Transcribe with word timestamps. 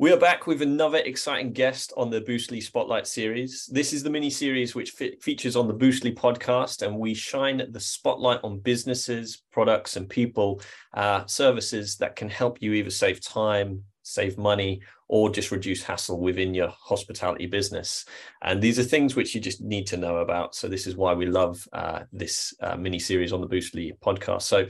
We 0.00 0.10
are 0.14 0.16
back 0.16 0.46
with 0.46 0.62
another 0.62 0.96
exciting 0.96 1.52
guest 1.52 1.92
on 1.94 2.08
the 2.08 2.22
Boostly 2.22 2.62
Spotlight 2.62 3.06
series. 3.06 3.68
This 3.70 3.92
is 3.92 4.02
the 4.02 4.08
mini 4.08 4.30
series 4.30 4.74
which 4.74 4.92
features 4.92 5.56
on 5.56 5.68
the 5.68 5.74
Boostly 5.74 6.14
podcast, 6.14 6.80
and 6.80 6.98
we 6.98 7.12
shine 7.12 7.62
the 7.70 7.80
spotlight 7.80 8.40
on 8.42 8.60
businesses, 8.60 9.42
products, 9.52 9.96
and 9.96 10.08
people, 10.08 10.62
uh, 10.94 11.26
services 11.26 11.98
that 11.98 12.16
can 12.16 12.30
help 12.30 12.62
you 12.62 12.72
either 12.72 12.88
save 12.88 13.20
time, 13.20 13.84
save 14.02 14.38
money, 14.38 14.80
or 15.08 15.28
just 15.28 15.50
reduce 15.50 15.82
hassle 15.82 16.18
within 16.18 16.54
your 16.54 16.68
hospitality 16.68 17.44
business. 17.44 18.06
And 18.40 18.62
these 18.62 18.78
are 18.78 18.84
things 18.84 19.16
which 19.16 19.34
you 19.34 19.40
just 19.42 19.60
need 19.60 19.86
to 19.88 19.98
know 19.98 20.16
about. 20.18 20.54
So 20.54 20.66
this 20.66 20.86
is 20.86 20.96
why 20.96 21.12
we 21.12 21.26
love 21.26 21.68
uh, 21.74 22.04
this 22.10 22.54
uh, 22.62 22.74
mini 22.74 23.00
series 23.00 23.34
on 23.34 23.42
the 23.42 23.48
Boostly 23.48 23.92
podcast. 23.98 24.42
So 24.42 24.66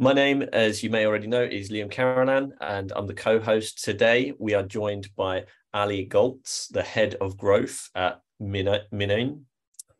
my 0.00 0.14
name, 0.14 0.42
as 0.54 0.82
you 0.82 0.88
may 0.88 1.04
already 1.04 1.26
know, 1.26 1.42
is 1.42 1.68
Liam 1.68 1.90
Carolan, 1.90 2.54
and 2.62 2.90
I'm 2.96 3.06
the 3.06 3.12
co-host 3.12 3.84
today. 3.84 4.32
We 4.38 4.54
are 4.54 4.62
joined 4.62 5.14
by 5.14 5.44
Ally 5.74 6.04
Goltz, 6.04 6.68
the 6.68 6.82
head 6.82 7.16
of 7.20 7.36
growth 7.36 7.90
at 7.94 8.22
Minone. 8.40 9.42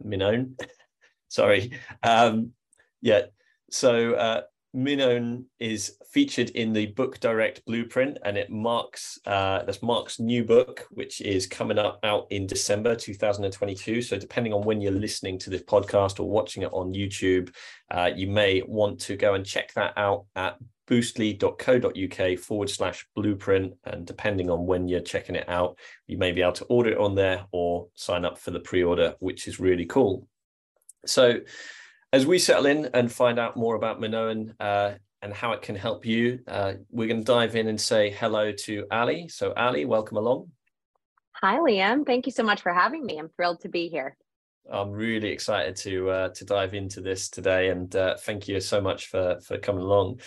Minone. 0.03 0.59
Sorry. 1.29 1.73
Um, 2.03 2.53
yeah. 3.03 3.25
So 3.71 4.15
uh, 4.15 4.43
Minone 4.73 5.47
is 5.59 5.97
featured 6.11 6.51
in 6.51 6.73
the 6.73 6.87
Book 6.87 7.19
Direct 7.19 7.65
Blueprint, 7.67 8.19
and 8.25 8.37
it 8.37 8.51
marks 8.51 9.19
uh, 9.27 9.63
that's 9.65 9.83
Mark's 9.83 10.21
new 10.21 10.45
book, 10.45 10.87
which 10.91 11.21
is 11.21 11.47
coming 11.47 11.79
up 11.79 11.99
out 12.05 12.27
in 12.31 12.47
December 12.47 12.95
2022. 12.95 14.03
So, 14.03 14.17
depending 14.17 14.53
on 14.53 14.63
when 14.63 14.81
you're 14.81 14.93
listening 14.93 15.39
to 15.41 15.51
this 15.51 15.63
podcast 15.63 16.21
or 16.21 16.29
watching 16.29 16.63
it 16.63 16.73
on 16.73 16.95
YouTube, 16.95 17.53
uh, 17.91 18.11
you 18.15 18.29
may 18.29 18.63
want 18.63 19.01
to 19.01 19.17
go 19.17 19.35
and 19.35 19.45
check 19.45 19.73
that 19.75 19.93
out 19.97 20.27
at 20.37 20.57
boostly.co.uk 20.87 22.39
forward 22.39 22.71
slash 22.71 23.07
blueprint. 23.15 23.75
And 23.85 24.07
depending 24.07 24.51
on 24.51 24.67
when 24.67 24.89
you're 24.89 25.01
checking 25.01 25.37
it 25.37 25.49
out, 25.49 25.79
you 26.07 26.19
may 26.19 26.33
be 26.33 26.43
able 26.43 26.53
to 26.53 26.65
order 26.65 26.91
it 26.91 26.99
on 26.99 27.15
there 27.15 27.47
or 27.53 27.89
sign 27.95 28.25
up 28.25 28.39
for 28.39 28.51
the 28.51 28.61
pre-order, 28.61 29.15
which 29.21 29.47
is 29.47 29.61
really 29.61 29.87
cool. 29.87 30.27
So 31.07 31.41
as 32.13 32.27
we 32.27 32.39
settle 32.39 32.67
in 32.67 32.91
and 32.95 33.11
find 33.11 33.39
out 33.39 33.57
more 33.57 33.77
about 33.77 34.01
Minoan 34.01 34.55
uh, 34.59 34.93
and 35.23 35.33
how 35.33 35.53
it 35.53 35.63
can 35.63 35.77
help 35.77 36.05
you, 36.05 36.41
uh, 36.49 36.75
we're 36.91 37.09
going 37.09 37.21
to 37.21 37.25
dive 37.25 37.55
in 37.55 37.69
and 37.69 37.81
say 37.81 38.11
hello 38.11 38.53
to 38.53 38.87
Ally. 38.91 39.27
So, 39.29 39.53
Ally, 39.57 39.85
welcome 39.85 40.17
along. 40.17 40.51
Hi, 41.35 41.59
Liam. 41.59 42.05
Thank 42.05 42.27
you 42.27 42.33
so 42.33 42.43
much 42.43 42.63
for 42.63 42.73
having 42.73 43.05
me. 43.05 43.19
I'm 43.19 43.29
thrilled 43.29 43.61
to 43.61 43.69
be 43.69 43.89
here. 43.89 44.17
I'm 44.71 44.91
really 44.91 45.29
excited 45.29 45.75
to 45.77 46.11
uh, 46.11 46.29
to 46.31 46.45
dive 46.45 46.75
into 46.75 47.01
this 47.01 47.29
today, 47.29 47.71
and 47.71 47.95
uh, 47.97 48.17
thank 48.19 48.47
you 48.47 48.61
so 48.61 48.81
much 48.81 49.07
for 49.07 49.39
for 49.41 49.57
coming 49.57 49.83
along. 49.83 50.21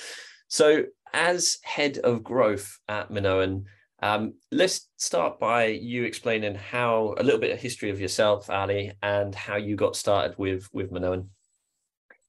So, 0.48 0.86
as 1.14 1.60
head 1.64 2.00
of 2.00 2.24
growth 2.24 2.80
at 2.90 3.12
Minoan, 3.12 3.66
um, 4.02 4.34
let's 4.52 4.90
start 4.98 5.40
by 5.40 5.66
you 5.68 6.04
explaining 6.04 6.56
how 6.56 7.14
a 7.18 7.24
little 7.24 7.40
bit 7.40 7.52
of 7.52 7.60
history 7.60 7.92
of 7.92 8.02
yourself, 8.02 8.50
Ally, 8.50 8.92
and 9.04 9.36
how 9.36 9.58
you 9.58 9.76
got 9.76 9.96
started 9.96 10.36
with 10.40 10.68
with 10.74 10.92
Minoan. 10.92 11.30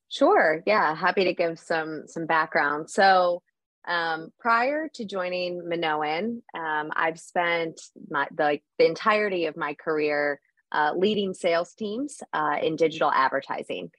Sure. 0.08 0.62
Yeah. 0.66 0.94
Happy 0.94 1.24
to 1.24 1.34
give 1.34 1.58
some 1.58 2.04
some 2.06 2.26
background. 2.26 2.88
So 2.90 3.42
um, 3.86 4.32
prior 4.38 4.88
to 4.94 5.04
joining 5.04 5.68
Minoan, 5.68 6.42
um, 6.54 6.90
I've 6.96 7.18
spent 7.20 7.80
my 8.08 8.26
the, 8.34 8.60
the 8.78 8.86
entirety 8.86 9.46
of 9.46 9.56
my 9.56 9.74
career 9.74 10.40
uh, 10.72 10.92
leading 10.96 11.34
sales 11.34 11.74
teams 11.74 12.22
uh, 12.32 12.56
in 12.62 12.76
digital 12.76 13.10
advertising, 13.12 13.90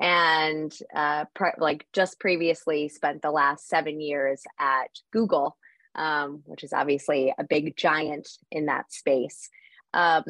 and 0.00 0.76
uh, 0.94 1.24
pre- 1.34 1.52
like 1.58 1.86
just 1.92 2.20
previously 2.20 2.88
spent 2.88 3.22
the 3.22 3.30
last 3.30 3.68
seven 3.68 4.00
years 4.00 4.42
at 4.58 4.90
Google, 5.12 5.56
um, 5.94 6.42
which 6.46 6.62
is 6.62 6.72
obviously 6.72 7.32
a 7.38 7.44
big 7.44 7.76
giant 7.76 8.28
in 8.50 8.66
that 8.66 8.92
space. 8.92 9.48
Um, 9.94 10.24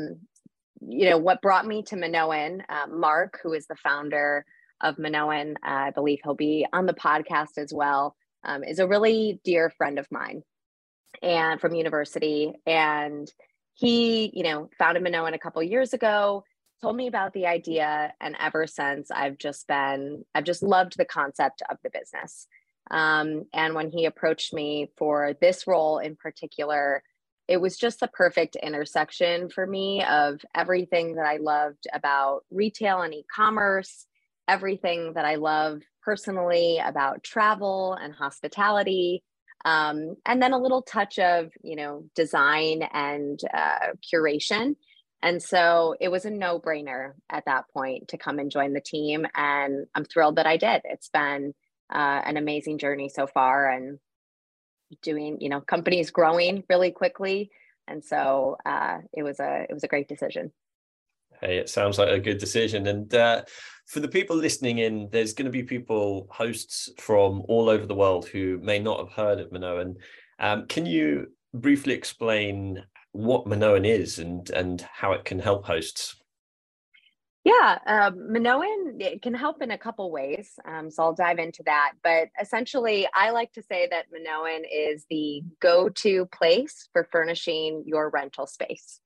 you 0.86 1.10
know 1.10 1.18
what 1.18 1.42
brought 1.42 1.66
me 1.66 1.82
to 1.84 1.96
Minoan, 1.96 2.62
uh, 2.68 2.86
Mark, 2.88 3.40
who 3.42 3.52
is 3.54 3.66
the 3.66 3.76
founder 3.76 4.44
of 4.80 4.98
Minoan, 4.98 5.56
uh, 5.64 5.70
I 5.70 5.90
believe 5.90 6.20
he'll 6.22 6.34
be 6.34 6.66
on 6.72 6.86
the 6.86 6.94
podcast 6.94 7.58
as 7.58 7.72
well, 7.72 8.16
um, 8.44 8.64
is 8.64 8.78
a 8.78 8.88
really 8.88 9.40
dear 9.44 9.70
friend 9.70 9.98
of 9.98 10.06
mine 10.10 10.42
and 11.22 11.60
from 11.60 11.74
university. 11.74 12.52
And 12.66 13.30
he, 13.74 14.30
you 14.34 14.42
know, 14.42 14.70
founded 14.78 15.02
Minoan 15.02 15.34
a 15.34 15.38
couple 15.38 15.62
years 15.62 15.92
ago, 15.92 16.44
told 16.80 16.96
me 16.96 17.06
about 17.06 17.32
the 17.32 17.46
idea. 17.46 18.12
And 18.20 18.36
ever 18.38 18.66
since 18.66 19.10
I've 19.10 19.38
just 19.38 19.66
been, 19.66 20.24
I've 20.34 20.44
just 20.44 20.62
loved 20.62 20.96
the 20.96 21.04
concept 21.04 21.62
of 21.70 21.78
the 21.82 21.90
business. 21.90 22.46
Um, 22.90 23.44
and 23.52 23.74
when 23.74 23.90
he 23.90 24.04
approached 24.04 24.52
me 24.52 24.90
for 24.96 25.34
this 25.40 25.66
role 25.66 25.98
in 25.98 26.16
particular, 26.16 27.02
it 27.46 27.60
was 27.60 27.76
just 27.76 28.00
the 28.00 28.08
perfect 28.08 28.56
intersection 28.56 29.48
for 29.50 29.66
me 29.66 30.04
of 30.04 30.40
everything 30.54 31.16
that 31.16 31.26
I 31.26 31.38
loved 31.38 31.86
about 31.92 32.44
retail 32.50 33.02
and 33.02 33.12
e 33.12 33.24
commerce, 33.34 34.06
everything 34.50 35.12
that 35.14 35.24
I 35.24 35.36
love 35.36 35.80
personally 36.02 36.80
about 36.84 37.22
travel 37.22 37.94
and 37.94 38.12
hospitality. 38.12 39.22
Um, 39.64 40.16
and 40.26 40.42
then 40.42 40.52
a 40.52 40.58
little 40.58 40.82
touch 40.82 41.18
of, 41.18 41.50
you 41.62 41.76
know, 41.76 42.04
design 42.16 42.82
and 42.92 43.38
uh, 43.54 43.92
curation. 44.12 44.74
And 45.22 45.42
so 45.42 45.94
it 46.00 46.08
was 46.08 46.24
a 46.24 46.30
no 46.30 46.58
brainer 46.58 47.12
at 47.28 47.44
that 47.44 47.64
point 47.72 48.08
to 48.08 48.18
come 48.18 48.38
and 48.38 48.50
join 48.50 48.72
the 48.72 48.80
team. 48.80 49.26
And 49.34 49.86
I'm 49.94 50.04
thrilled 50.04 50.36
that 50.36 50.46
I 50.46 50.56
did. 50.56 50.80
It's 50.84 51.10
been 51.10 51.54
uh, 51.92 52.20
an 52.24 52.36
amazing 52.36 52.78
journey 52.78 53.08
so 53.10 53.26
far 53.26 53.70
and 53.70 53.98
doing, 55.02 55.38
you 55.40 55.50
know, 55.50 55.60
companies 55.60 56.10
growing 56.10 56.64
really 56.68 56.90
quickly. 56.90 57.50
And 57.86 58.02
so 58.04 58.56
uh, 58.64 58.98
it 59.12 59.22
was 59.22 59.40
a 59.40 59.66
it 59.68 59.74
was 59.74 59.84
a 59.84 59.88
great 59.88 60.08
decision. 60.08 60.52
Hey, 61.40 61.56
it 61.56 61.68
sounds 61.68 61.98
like 61.98 62.10
a 62.10 62.20
good 62.20 62.38
decision. 62.38 62.86
And 62.86 63.12
uh, 63.14 63.42
for 63.86 64.00
the 64.00 64.08
people 64.08 64.36
listening 64.36 64.78
in, 64.78 65.08
there's 65.10 65.32
going 65.32 65.46
to 65.46 65.50
be 65.50 65.62
people, 65.62 66.28
hosts 66.30 66.90
from 66.98 67.42
all 67.48 67.68
over 67.68 67.86
the 67.86 67.94
world 67.94 68.28
who 68.28 68.58
may 68.58 68.78
not 68.78 69.00
have 69.00 69.12
heard 69.12 69.40
of 69.40 69.50
Minoan. 69.50 69.96
Um, 70.38 70.66
can 70.66 70.86
you 70.86 71.28
briefly 71.54 71.94
explain 71.94 72.84
what 73.12 73.46
Minoan 73.46 73.84
is 73.84 74.18
and, 74.18 74.48
and 74.50 74.80
how 74.92 75.12
it 75.12 75.24
can 75.24 75.38
help 75.38 75.64
hosts? 75.64 76.16
Yeah, 77.42 77.78
um, 77.86 78.30
Minoan 78.30 79.00
can 79.22 79.32
help 79.32 79.62
in 79.62 79.70
a 79.70 79.78
couple 79.78 80.10
ways. 80.12 80.58
Um, 80.66 80.90
so 80.90 81.02
I'll 81.02 81.14
dive 81.14 81.38
into 81.38 81.62
that. 81.64 81.92
But 82.04 82.28
essentially, 82.38 83.08
I 83.14 83.30
like 83.30 83.52
to 83.54 83.62
say 83.62 83.88
that 83.90 84.06
Minoan 84.12 84.64
is 84.70 85.06
the 85.08 85.42
go 85.58 85.88
to 85.88 86.26
place 86.26 86.88
for 86.92 87.08
furnishing 87.10 87.84
your 87.86 88.10
rental 88.10 88.46
space. 88.46 89.00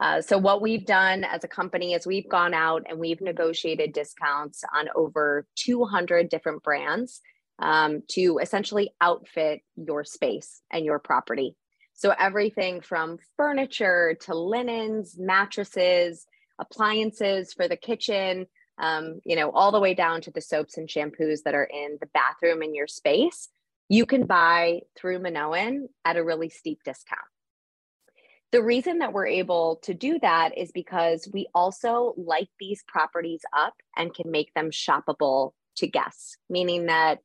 Uh, 0.00 0.20
so 0.22 0.38
what 0.38 0.62
we've 0.62 0.86
done 0.86 1.24
as 1.24 1.42
a 1.42 1.48
company 1.48 1.92
is 1.92 2.06
we've 2.06 2.28
gone 2.28 2.54
out 2.54 2.84
and 2.88 2.98
we've 2.98 3.20
negotiated 3.20 3.92
discounts 3.92 4.62
on 4.74 4.88
over 4.94 5.46
200 5.56 6.28
different 6.28 6.62
brands 6.62 7.20
um, 7.58 8.02
to 8.08 8.38
essentially 8.38 8.90
outfit 9.00 9.60
your 9.76 10.04
space 10.04 10.62
and 10.70 10.84
your 10.84 10.98
property. 10.98 11.56
So 11.94 12.14
everything 12.16 12.80
from 12.80 13.18
furniture 13.36 14.16
to 14.22 14.34
linens, 14.34 15.16
mattresses, 15.18 16.26
appliances 16.60 17.52
for 17.52 17.66
the 17.66 17.76
kitchen, 17.76 18.46
um, 18.78 19.20
you 19.24 19.34
know, 19.34 19.50
all 19.50 19.72
the 19.72 19.80
way 19.80 19.94
down 19.94 20.20
to 20.22 20.30
the 20.30 20.40
soaps 20.40 20.76
and 20.76 20.88
shampoos 20.88 21.42
that 21.44 21.56
are 21.56 21.64
in 21.64 21.98
the 22.00 22.08
bathroom 22.14 22.62
in 22.62 22.74
your 22.74 22.86
space, 22.86 23.48
you 23.88 24.06
can 24.06 24.26
buy 24.26 24.82
through 24.96 25.18
Minoan 25.18 25.88
at 26.04 26.16
a 26.16 26.22
really 26.22 26.50
steep 26.50 26.78
discount. 26.84 27.20
The 28.50 28.62
reason 28.62 29.00
that 29.00 29.12
we're 29.12 29.26
able 29.26 29.78
to 29.82 29.92
do 29.92 30.18
that 30.20 30.56
is 30.56 30.72
because 30.72 31.28
we 31.32 31.48
also 31.54 32.14
light 32.16 32.48
these 32.58 32.82
properties 32.88 33.42
up 33.54 33.74
and 33.94 34.14
can 34.14 34.30
make 34.30 34.54
them 34.54 34.70
shoppable 34.70 35.52
to 35.76 35.86
guests, 35.86 36.38
meaning 36.48 36.86
that 36.86 37.18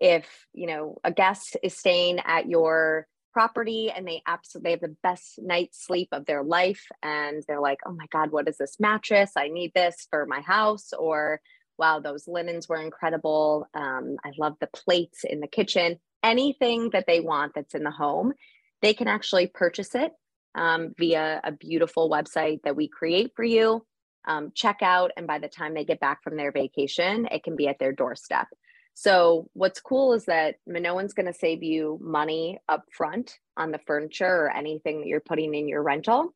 if, 0.00 0.46
you 0.54 0.66
know, 0.66 0.96
a 1.04 1.12
guest 1.12 1.58
is 1.62 1.76
staying 1.76 2.20
at 2.24 2.48
your 2.48 3.06
property 3.34 3.90
and 3.94 4.06
they 4.06 4.22
absolutely 4.26 4.68
they 4.68 4.72
have 4.72 4.80
the 4.80 4.96
best 5.02 5.38
night's 5.38 5.84
sleep 5.84 6.08
of 6.12 6.24
their 6.26 6.42
life 6.42 6.86
and 7.02 7.42
they're 7.46 7.60
like, 7.60 7.78
"Oh 7.86 7.92
my 7.92 8.06
god, 8.10 8.30
what 8.30 8.48
is 8.48 8.58
this 8.58 8.80
mattress? 8.80 9.32
I 9.36 9.48
need 9.48 9.72
this 9.74 10.06
for 10.10 10.26
my 10.26 10.40
house." 10.40 10.92
Or, 10.92 11.40
"Wow, 11.78 12.00
those 12.00 12.28
linens 12.28 12.68
were 12.68 12.80
incredible. 12.80 13.66
Um, 13.74 14.16
I 14.24 14.32
love 14.38 14.56
the 14.60 14.68
plates 14.68 15.24
in 15.24 15.40
the 15.40 15.46
kitchen." 15.46 15.98
Anything 16.22 16.90
that 16.90 17.06
they 17.06 17.20
want 17.20 17.52
that's 17.54 17.74
in 17.74 17.84
the 17.84 17.90
home, 17.90 18.32
they 18.80 18.94
can 18.94 19.08
actually 19.08 19.46
purchase 19.46 19.94
it 19.94 20.12
um, 20.54 20.94
via 20.98 21.40
a 21.44 21.52
beautiful 21.52 22.10
website 22.10 22.62
that 22.64 22.76
we 22.76 22.88
create 22.88 23.32
for 23.34 23.44
you. 23.44 23.84
Um, 24.26 24.52
check 24.54 24.78
out, 24.82 25.10
and 25.16 25.26
by 25.26 25.38
the 25.38 25.48
time 25.48 25.74
they 25.74 25.84
get 25.84 26.00
back 26.00 26.22
from 26.22 26.36
their 26.36 26.52
vacation, 26.52 27.26
it 27.30 27.42
can 27.42 27.56
be 27.56 27.68
at 27.68 27.78
their 27.78 27.92
doorstep. 27.92 28.46
So, 28.94 29.48
what's 29.54 29.80
cool 29.80 30.12
is 30.12 30.26
that 30.26 30.56
Minoan's 30.66 31.14
going 31.14 31.26
to 31.26 31.32
save 31.32 31.62
you 31.62 31.98
money 32.00 32.58
up 32.68 32.84
front 32.92 33.38
on 33.56 33.72
the 33.72 33.80
furniture 33.86 34.26
or 34.26 34.50
anything 34.50 35.00
that 35.00 35.06
you're 35.06 35.20
putting 35.20 35.54
in 35.54 35.66
your 35.68 35.82
rental. 35.82 36.34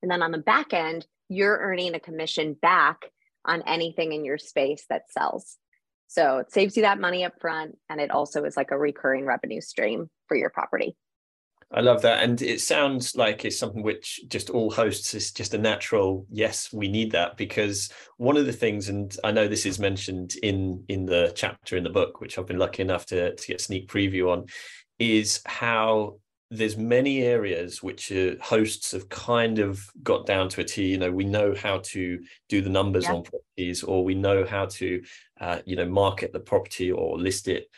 And 0.00 0.10
then 0.10 0.22
on 0.22 0.30
the 0.30 0.38
back 0.38 0.72
end, 0.72 1.06
you're 1.28 1.58
earning 1.58 1.94
a 1.94 2.00
commission 2.00 2.54
back 2.60 3.10
on 3.44 3.62
anything 3.66 4.12
in 4.12 4.24
your 4.24 4.38
space 4.38 4.84
that 4.88 5.10
sells. 5.10 5.58
So, 6.06 6.38
it 6.38 6.52
saves 6.52 6.76
you 6.76 6.82
that 6.82 7.00
money 7.00 7.24
up 7.24 7.34
front, 7.40 7.76
and 7.90 8.00
it 8.00 8.10
also 8.10 8.44
is 8.44 8.56
like 8.56 8.70
a 8.70 8.78
recurring 8.78 9.26
revenue 9.26 9.60
stream 9.60 10.08
for 10.28 10.36
your 10.36 10.50
property. 10.50 10.96
I 11.74 11.80
love 11.80 12.02
that. 12.02 12.22
And 12.22 12.40
it 12.42 12.60
sounds 12.60 13.16
like 13.16 13.44
it's 13.44 13.58
something 13.58 13.82
which 13.82 14.20
just 14.28 14.50
all 14.50 14.70
hosts 14.70 15.14
is 15.14 15.32
just 15.32 15.54
a 15.54 15.58
natural, 15.58 16.26
yes, 16.30 16.70
we 16.72 16.86
need 16.88 17.12
that 17.12 17.36
because 17.38 17.90
one 18.18 18.36
of 18.36 18.44
the 18.44 18.52
things, 18.52 18.90
and 18.90 19.16
I 19.24 19.32
know 19.32 19.48
this 19.48 19.64
is 19.64 19.78
mentioned 19.78 20.34
in 20.42 20.84
in 20.88 21.06
the 21.06 21.32
chapter 21.34 21.76
in 21.76 21.84
the 21.84 21.90
book, 21.90 22.20
which 22.20 22.36
I've 22.36 22.46
been 22.46 22.58
lucky 22.58 22.82
enough 22.82 23.06
to, 23.06 23.34
to 23.34 23.46
get 23.46 23.60
sneak 23.60 23.88
preview 23.88 24.30
on, 24.30 24.46
is 24.98 25.40
how 25.46 26.18
there's 26.50 26.76
many 26.76 27.22
areas 27.22 27.82
which 27.82 28.12
uh, 28.12 28.32
hosts 28.42 28.92
have 28.92 29.08
kind 29.08 29.58
of 29.58 29.82
got 30.02 30.26
down 30.26 30.50
to 30.50 30.60
a 30.60 30.64
T. 30.64 30.84
You 30.88 30.98
know, 30.98 31.10
we 31.10 31.24
know 31.24 31.54
how 31.54 31.78
to 31.84 32.20
do 32.50 32.60
the 32.60 32.68
numbers 32.68 33.04
yeah. 33.04 33.14
on 33.14 33.22
properties, 33.22 33.82
or 33.82 34.04
we 34.04 34.14
know 34.14 34.44
how 34.44 34.66
to, 34.66 35.02
uh, 35.40 35.60
you 35.64 35.76
know, 35.76 35.86
market 35.86 36.34
the 36.34 36.40
property 36.40 36.92
or 36.92 37.18
list 37.18 37.48
it. 37.48 37.68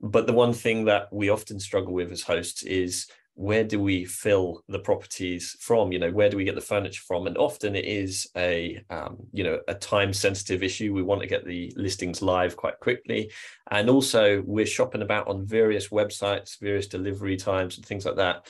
But 0.00 0.26
the 0.26 0.32
one 0.32 0.52
thing 0.52 0.86
that 0.86 1.12
we 1.12 1.28
often 1.28 1.60
struggle 1.60 1.92
with 1.92 2.10
as 2.10 2.22
hosts 2.22 2.64
is 2.64 3.06
where 3.34 3.64
do 3.64 3.80
we 3.80 4.04
fill 4.04 4.62
the 4.68 4.78
properties 4.78 5.56
from? 5.60 5.92
You 5.92 5.98
know 5.98 6.10
where 6.10 6.28
do 6.28 6.36
we 6.36 6.44
get 6.44 6.54
the 6.54 6.60
furniture 6.60 7.02
from? 7.06 7.26
And 7.26 7.36
often 7.36 7.74
it 7.74 7.84
is 7.84 8.28
a 8.36 8.82
um, 8.90 9.16
you 9.32 9.44
know 9.44 9.60
a 9.68 9.74
time 9.74 10.12
sensitive 10.12 10.62
issue. 10.62 10.94
We 10.94 11.02
want 11.02 11.20
to 11.20 11.26
get 11.26 11.44
the 11.44 11.72
listings 11.76 12.22
live 12.22 12.56
quite 12.56 12.78
quickly. 12.80 13.30
And 13.70 13.90
also 13.90 14.42
we're 14.46 14.66
shopping 14.66 15.02
about 15.02 15.28
on 15.28 15.46
various 15.46 15.88
websites 15.88 16.60
various 16.60 16.86
delivery 16.86 17.36
times 17.36 17.76
and 17.76 17.84
things 17.84 18.04
like 18.06 18.16
that. 18.16 18.46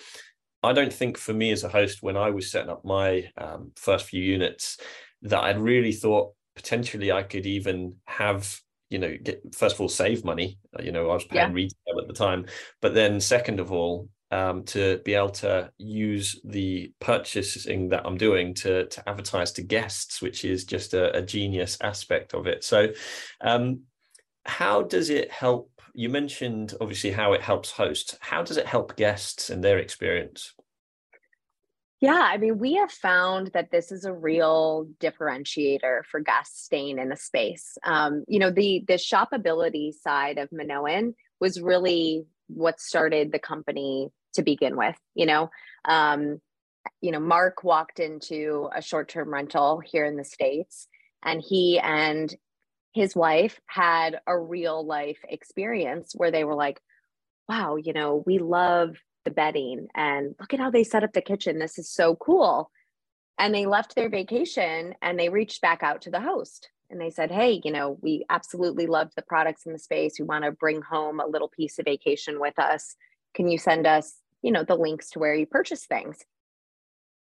I 0.62 0.72
don't 0.72 0.92
think 0.92 1.18
for 1.18 1.34
me 1.34 1.50
as 1.52 1.62
a 1.62 1.68
host 1.68 2.02
when 2.02 2.16
i 2.16 2.30
was 2.30 2.50
setting 2.50 2.70
up 2.70 2.84
my 2.86 3.30
um, 3.36 3.72
first 3.76 4.06
few 4.06 4.22
units 4.22 4.78
that 5.20 5.44
i'd 5.44 5.58
really 5.58 5.92
thought 5.92 6.32
potentially 6.56 7.12
i 7.12 7.22
could 7.22 7.44
even 7.44 7.94
have 8.06 8.58
you 8.88 8.98
know 8.98 9.16
get 9.22 9.42
first 9.54 9.74
of 9.74 9.80
all 9.80 9.88
save 9.88 10.24
money. 10.24 10.58
You 10.80 10.92
know 10.92 11.10
i 11.10 11.14
was 11.14 11.24
paying 11.24 11.48
yeah. 11.48 11.54
retail 11.54 12.00
at 12.00 12.06
the 12.06 12.14
time. 12.14 12.46
But 12.80 12.94
then 12.94 13.20
second 13.20 13.60
of 13.60 13.72
all 13.72 14.08
um, 14.30 14.64
to 14.64 14.98
be 15.04 15.14
able 15.14 15.30
to 15.30 15.70
use 15.78 16.40
the 16.44 16.92
purchasing 17.00 17.88
that 17.90 18.06
I'm 18.06 18.16
doing 18.16 18.54
to 18.54 18.86
to 18.86 19.08
advertise 19.08 19.52
to 19.52 19.62
guests, 19.62 20.20
which 20.20 20.44
is 20.44 20.64
just 20.64 20.94
a, 20.94 21.16
a 21.16 21.22
genius 21.22 21.78
aspect 21.80 22.34
of 22.34 22.46
it. 22.46 22.64
So, 22.64 22.88
um, 23.40 23.82
how 24.44 24.82
does 24.82 25.10
it 25.10 25.30
help? 25.30 25.70
You 25.94 26.08
mentioned 26.08 26.74
obviously 26.80 27.12
how 27.12 27.32
it 27.34 27.42
helps 27.42 27.70
hosts. 27.70 28.16
How 28.20 28.42
does 28.42 28.56
it 28.56 28.66
help 28.66 28.96
guests 28.96 29.50
and 29.50 29.62
their 29.62 29.78
experience? 29.78 30.54
Yeah, 32.00 32.20
I 32.20 32.36
mean, 32.36 32.58
we 32.58 32.74
have 32.74 32.90
found 32.90 33.52
that 33.54 33.70
this 33.70 33.90
is 33.90 34.04
a 34.04 34.12
real 34.12 34.88
differentiator 35.00 36.04
for 36.04 36.20
guests 36.20 36.64
staying 36.64 36.98
in 36.98 37.12
a 37.12 37.16
space. 37.16 37.78
Um, 37.82 38.24
you 38.28 38.38
know, 38.38 38.50
the 38.50 38.84
the 38.86 38.94
shopability 38.94 39.94
side 39.94 40.36
of 40.36 40.50
Minoan 40.52 41.14
was 41.40 41.62
really 41.62 42.26
what 42.48 42.80
started 42.80 43.32
the 43.32 43.38
company 43.38 44.10
to 44.34 44.42
begin 44.42 44.76
with 44.76 44.96
you 45.14 45.26
know? 45.26 45.50
Um, 45.84 46.40
you 47.00 47.12
know 47.12 47.20
mark 47.20 47.64
walked 47.64 47.98
into 47.98 48.68
a 48.74 48.82
short-term 48.82 49.32
rental 49.32 49.80
here 49.80 50.04
in 50.04 50.16
the 50.16 50.24
states 50.24 50.86
and 51.22 51.42
he 51.42 51.78
and 51.78 52.34
his 52.92 53.16
wife 53.16 53.58
had 53.66 54.20
a 54.26 54.38
real 54.38 54.84
life 54.86 55.18
experience 55.28 56.12
where 56.14 56.30
they 56.30 56.44
were 56.44 56.54
like 56.54 56.80
wow 57.48 57.76
you 57.76 57.94
know 57.94 58.22
we 58.26 58.38
love 58.38 58.96
the 59.24 59.30
bedding 59.30 59.88
and 59.94 60.34
look 60.38 60.54
at 60.54 60.60
how 60.60 60.70
they 60.70 60.84
set 60.84 61.02
up 61.02 61.12
the 61.12 61.22
kitchen. 61.22 61.58
This 61.58 61.78
is 61.78 61.90
so 61.90 62.14
cool. 62.14 62.70
And 63.38 63.54
they 63.54 63.66
left 63.66 63.94
their 63.94 64.08
vacation 64.08 64.94
and 65.02 65.18
they 65.18 65.28
reached 65.28 65.60
back 65.60 65.82
out 65.82 66.02
to 66.02 66.10
the 66.10 66.20
host 66.20 66.68
and 66.94 67.02
they 67.02 67.10
said 67.10 67.30
hey 67.30 67.60
you 67.64 67.72
know 67.72 67.98
we 68.00 68.24
absolutely 68.30 68.86
loved 68.86 69.12
the 69.16 69.22
products 69.22 69.66
in 69.66 69.72
the 69.72 69.78
space. 69.78 70.14
We 70.18 70.24
want 70.24 70.44
to 70.44 70.52
bring 70.52 70.80
home 70.82 71.20
a 71.20 71.26
little 71.26 71.48
piece 71.48 71.78
of 71.78 71.84
vacation 71.84 72.40
with 72.40 72.58
us. 72.58 72.96
Can 73.34 73.48
you 73.48 73.58
send 73.58 73.86
us 73.86 74.14
you 74.42 74.52
know 74.52 74.64
the 74.64 74.76
links 74.76 75.10
to 75.10 75.18
where 75.18 75.34
you 75.34 75.46
purchase 75.46 75.84
things? 75.84 76.18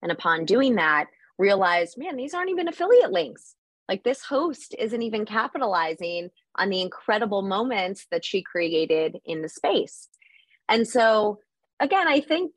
And 0.02 0.12
upon 0.12 0.44
doing 0.44 0.74
that 0.74 1.06
realized 1.38 1.96
man 1.96 2.16
these 2.16 2.34
aren't 2.34 2.50
even 2.50 2.68
affiliate 2.68 3.12
links. 3.12 3.54
Like 3.88 4.02
this 4.02 4.22
host 4.22 4.74
isn't 4.78 5.02
even 5.02 5.24
capitalizing 5.24 6.30
on 6.56 6.70
the 6.70 6.80
incredible 6.80 7.42
moments 7.42 8.06
that 8.10 8.24
she 8.24 8.42
created 8.42 9.18
in 9.24 9.42
the 9.42 9.48
space. 9.48 10.08
And 10.68 10.86
so 10.88 11.38
again 11.80 12.08
i 12.08 12.20
think 12.20 12.52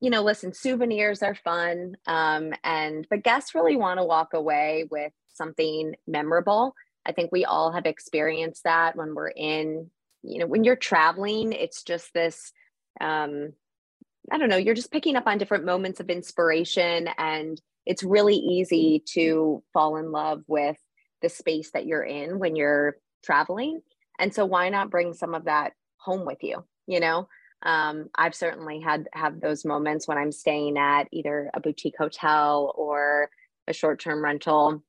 you 0.00 0.10
know 0.10 0.22
listen 0.22 0.52
souvenirs 0.52 1.22
are 1.22 1.34
fun 1.34 1.96
um, 2.06 2.52
and 2.64 3.06
but 3.08 3.22
guests 3.22 3.54
really 3.54 3.76
want 3.76 3.98
to 3.98 4.04
walk 4.04 4.34
away 4.34 4.86
with 4.90 5.12
something 5.36 5.94
memorable 6.06 6.74
i 7.04 7.12
think 7.12 7.30
we 7.30 7.44
all 7.44 7.72
have 7.72 7.86
experienced 7.86 8.64
that 8.64 8.96
when 8.96 9.14
we're 9.14 9.28
in 9.28 9.90
you 10.22 10.38
know 10.38 10.46
when 10.46 10.64
you're 10.64 10.76
traveling 10.76 11.52
it's 11.52 11.82
just 11.82 12.12
this 12.14 12.52
um, 13.00 13.52
I 14.30 14.38
don't 14.38 14.48
know, 14.48 14.56
you're 14.56 14.74
just 14.74 14.90
picking 14.90 15.16
up 15.16 15.26
on 15.26 15.38
different 15.38 15.64
moments 15.64 16.00
of 16.00 16.10
inspiration. 16.10 17.08
And 17.18 17.60
it's 17.84 18.02
really 18.02 18.34
easy 18.34 19.02
to 19.12 19.62
fall 19.72 19.96
in 19.96 20.10
love 20.10 20.42
with 20.46 20.76
the 21.22 21.28
space 21.28 21.70
that 21.72 21.86
you're 21.86 22.02
in 22.02 22.38
when 22.38 22.56
you're 22.56 22.96
traveling. 23.24 23.80
And 24.18 24.34
so 24.34 24.44
why 24.44 24.68
not 24.68 24.90
bring 24.90 25.12
some 25.12 25.34
of 25.34 25.44
that 25.44 25.72
home 25.98 26.26
with 26.26 26.42
you? 26.42 26.64
You 26.86 27.00
know, 27.00 27.28
um, 27.62 28.08
I've 28.14 28.34
certainly 28.34 28.80
had 28.80 29.08
have 29.12 29.40
those 29.40 29.64
moments 29.64 30.08
when 30.08 30.18
I'm 30.18 30.32
staying 30.32 30.76
at 30.78 31.04
either 31.12 31.50
a 31.54 31.60
boutique 31.60 31.96
hotel 31.98 32.72
or 32.76 33.30
a 33.68 33.72
short-term 33.72 34.22
rental 34.22 34.82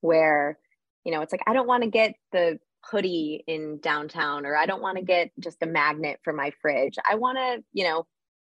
where, 0.00 0.58
you 1.04 1.12
know, 1.12 1.22
it's 1.22 1.32
like 1.32 1.42
I 1.46 1.52
don't 1.52 1.68
want 1.68 1.82
to 1.84 1.90
get 1.90 2.14
the 2.32 2.58
hoodie 2.84 3.44
in 3.46 3.78
downtown 3.80 4.46
or 4.46 4.56
I 4.56 4.66
don't 4.66 4.82
want 4.82 4.96
to 4.96 5.04
get 5.04 5.30
just 5.38 5.62
a 5.62 5.66
magnet 5.66 6.20
for 6.24 6.32
my 6.32 6.52
fridge. 6.62 6.96
I 7.08 7.16
want 7.16 7.38
to, 7.38 7.62
you 7.72 7.84
know, 7.84 8.06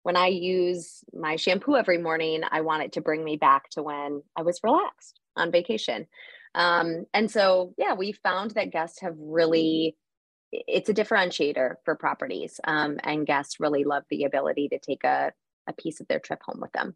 when 0.03 0.15
I 0.15 0.27
use 0.27 1.03
my 1.13 1.35
shampoo 1.35 1.75
every 1.75 1.97
morning, 1.97 2.41
I 2.49 2.61
want 2.61 2.83
it 2.83 2.93
to 2.93 3.01
bring 3.01 3.23
me 3.23 3.37
back 3.37 3.69
to 3.71 3.83
when 3.83 4.23
I 4.35 4.41
was 4.41 4.59
relaxed 4.63 5.19
on 5.35 5.51
vacation. 5.51 6.07
Um, 6.55 7.05
and 7.13 7.29
so, 7.29 7.73
yeah, 7.77 7.93
we 7.93 8.11
found 8.11 8.51
that 8.51 8.71
guests 8.71 9.01
have 9.01 9.15
really, 9.17 9.95
it's 10.51 10.89
a 10.89 10.93
differentiator 10.93 11.75
for 11.85 11.95
properties. 11.95 12.59
Um, 12.63 12.99
and 13.03 13.27
guests 13.27 13.59
really 13.59 13.83
love 13.83 14.03
the 14.09 14.23
ability 14.23 14.69
to 14.69 14.79
take 14.79 15.03
a, 15.03 15.33
a 15.67 15.73
piece 15.73 16.01
of 16.01 16.07
their 16.07 16.19
trip 16.19 16.41
home 16.43 16.59
with 16.61 16.71
them. 16.73 16.95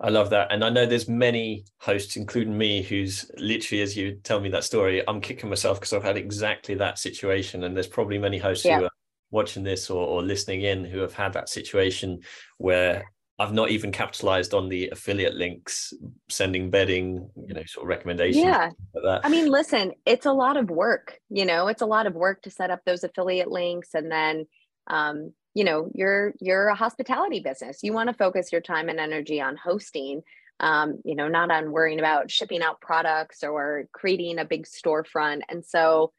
I 0.00 0.10
love 0.10 0.30
that. 0.30 0.48
And 0.50 0.64
I 0.64 0.70
know 0.70 0.86
there's 0.86 1.08
many 1.08 1.64
hosts, 1.78 2.16
including 2.16 2.58
me, 2.58 2.82
who's 2.82 3.30
literally, 3.36 3.82
as 3.82 3.96
you 3.96 4.18
tell 4.24 4.40
me 4.40 4.48
that 4.50 4.64
story, 4.64 5.02
I'm 5.06 5.20
kicking 5.20 5.48
myself 5.48 5.78
because 5.78 5.92
I've 5.92 6.02
had 6.02 6.16
exactly 6.16 6.74
that 6.76 6.98
situation. 6.98 7.64
And 7.64 7.76
there's 7.76 7.86
probably 7.86 8.18
many 8.18 8.38
hosts 8.38 8.64
yeah. 8.64 8.78
who 8.78 8.84
are 8.84 8.90
watching 9.30 9.62
this 9.62 9.90
or, 9.90 10.04
or 10.06 10.22
listening 10.22 10.62
in 10.62 10.84
who 10.84 10.98
have 10.98 11.14
had 11.14 11.32
that 11.34 11.48
situation 11.48 12.20
where 12.58 13.04
I've 13.38 13.52
not 13.52 13.70
even 13.70 13.90
capitalized 13.90 14.54
on 14.54 14.68
the 14.68 14.88
affiliate 14.90 15.34
links, 15.34 15.92
sending 16.28 16.70
bedding, 16.70 17.28
you 17.46 17.54
know, 17.54 17.64
sort 17.66 17.84
of 17.84 17.88
recommendations. 17.88 18.44
Yeah. 18.44 18.70
Like 18.94 19.20
I 19.24 19.28
mean, 19.28 19.50
listen, 19.50 19.92
it's 20.06 20.26
a 20.26 20.32
lot 20.32 20.56
of 20.56 20.70
work, 20.70 21.18
you 21.30 21.44
know, 21.44 21.66
it's 21.66 21.82
a 21.82 21.86
lot 21.86 22.06
of 22.06 22.14
work 22.14 22.42
to 22.42 22.50
set 22.50 22.70
up 22.70 22.80
those 22.86 23.02
affiliate 23.02 23.50
links. 23.50 23.90
And 23.94 24.10
then, 24.10 24.46
um, 24.86 25.32
you 25.54 25.64
know, 25.64 25.90
you're, 25.94 26.34
you're 26.40 26.68
a 26.68 26.74
hospitality 26.74 27.40
business. 27.40 27.78
You 27.82 27.92
want 27.92 28.08
to 28.08 28.14
focus 28.14 28.50
your 28.52 28.60
time 28.60 28.88
and 28.88 28.98
energy 28.98 29.40
on 29.40 29.56
hosting, 29.56 30.22
um, 30.60 31.00
you 31.04 31.14
know, 31.14 31.28
not 31.28 31.50
on 31.50 31.72
worrying 31.72 32.00
about 32.00 32.30
shipping 32.30 32.62
out 32.62 32.80
products 32.80 33.42
or 33.42 33.84
creating 33.92 34.38
a 34.38 34.44
big 34.44 34.66
storefront. 34.66 35.42
And 35.48 35.64
so, 35.64 36.12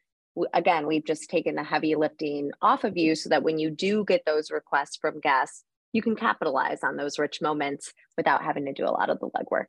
again, 0.52 0.86
we've 0.86 1.04
just 1.04 1.30
taken 1.30 1.54
the 1.54 1.64
heavy 1.64 1.94
lifting 1.94 2.50
off 2.62 2.84
of 2.84 2.96
you 2.96 3.14
so 3.14 3.28
that 3.28 3.42
when 3.42 3.58
you 3.58 3.70
do 3.70 4.04
get 4.04 4.22
those 4.26 4.50
requests 4.50 4.96
from 4.96 5.20
guests, 5.20 5.64
you 5.92 6.02
can 6.02 6.16
capitalize 6.16 6.82
on 6.82 6.96
those 6.96 7.18
rich 7.18 7.40
moments 7.40 7.92
without 8.16 8.42
having 8.42 8.66
to 8.66 8.72
do 8.72 8.84
a 8.84 8.92
lot 8.92 9.10
of 9.10 9.18
the 9.20 9.28
legwork. 9.28 9.66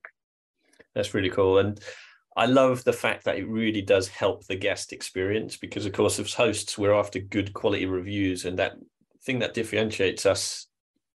That's 0.93 1.13
really 1.13 1.29
cool. 1.29 1.59
And 1.59 1.79
I 2.35 2.45
love 2.45 2.83
the 2.83 2.93
fact 2.93 3.23
that 3.25 3.37
it 3.37 3.47
really 3.47 3.81
does 3.81 4.07
help 4.07 4.45
the 4.45 4.55
guest 4.55 4.93
experience 4.93 5.57
because, 5.57 5.85
of 5.85 5.93
course, 5.93 6.19
as 6.19 6.33
hosts, 6.33 6.77
we're 6.77 6.93
after 6.93 7.19
good 7.19 7.53
quality 7.53 7.85
reviews, 7.85 8.45
and 8.45 8.59
that 8.59 8.73
thing 9.27 9.39
that 9.39 9.53
differentiates 9.53 10.25
us 10.25 10.65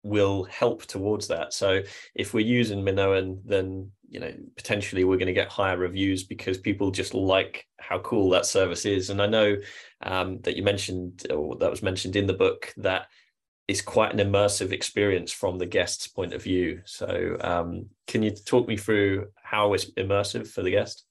will 0.03 0.43
help 0.43 0.85
towards 0.85 1.27
that. 1.29 1.53
So 1.53 1.81
if 2.13 2.33
we're 2.33 2.45
using 2.45 2.83
Minoan, 2.83 3.41
then 3.45 3.91
you 4.07 4.19
know 4.19 4.33
potentially 4.57 5.05
we're 5.05 5.17
going 5.17 5.27
to 5.27 5.41
get 5.41 5.47
higher 5.47 5.77
reviews 5.77 6.25
because 6.25 6.57
people 6.57 6.91
just 6.91 7.13
like 7.13 7.65
how 7.79 7.99
cool 7.99 8.29
that 8.31 8.45
service 8.45 8.85
is. 8.85 9.09
And 9.09 9.21
i 9.21 9.25
know 9.25 9.55
um, 10.03 10.39
that 10.41 10.57
you 10.57 10.63
mentioned 10.63 11.25
or 11.31 11.55
that 11.55 11.71
was 11.71 11.81
mentioned 11.81 12.15
in 12.15 12.27
the 12.27 12.33
book 12.33 12.73
that 12.77 13.07
is 13.67 13.81
quite 13.81 14.13
an 14.13 14.19
immersive 14.19 14.71
experience 14.71 15.31
from 15.31 15.57
the 15.57 15.65
guest's 15.65 16.07
point 16.07 16.33
of 16.33 16.43
view. 16.43 16.81
So 16.85 17.37
um, 17.39 17.85
can 18.07 18.21
you 18.21 18.31
talk 18.31 18.67
me 18.67 18.75
through 18.75 19.27
how 19.41 19.73
it's 19.73 19.89
immersive 19.91 20.47
for 20.47 20.61
the 20.61 20.71
guest 20.71 21.05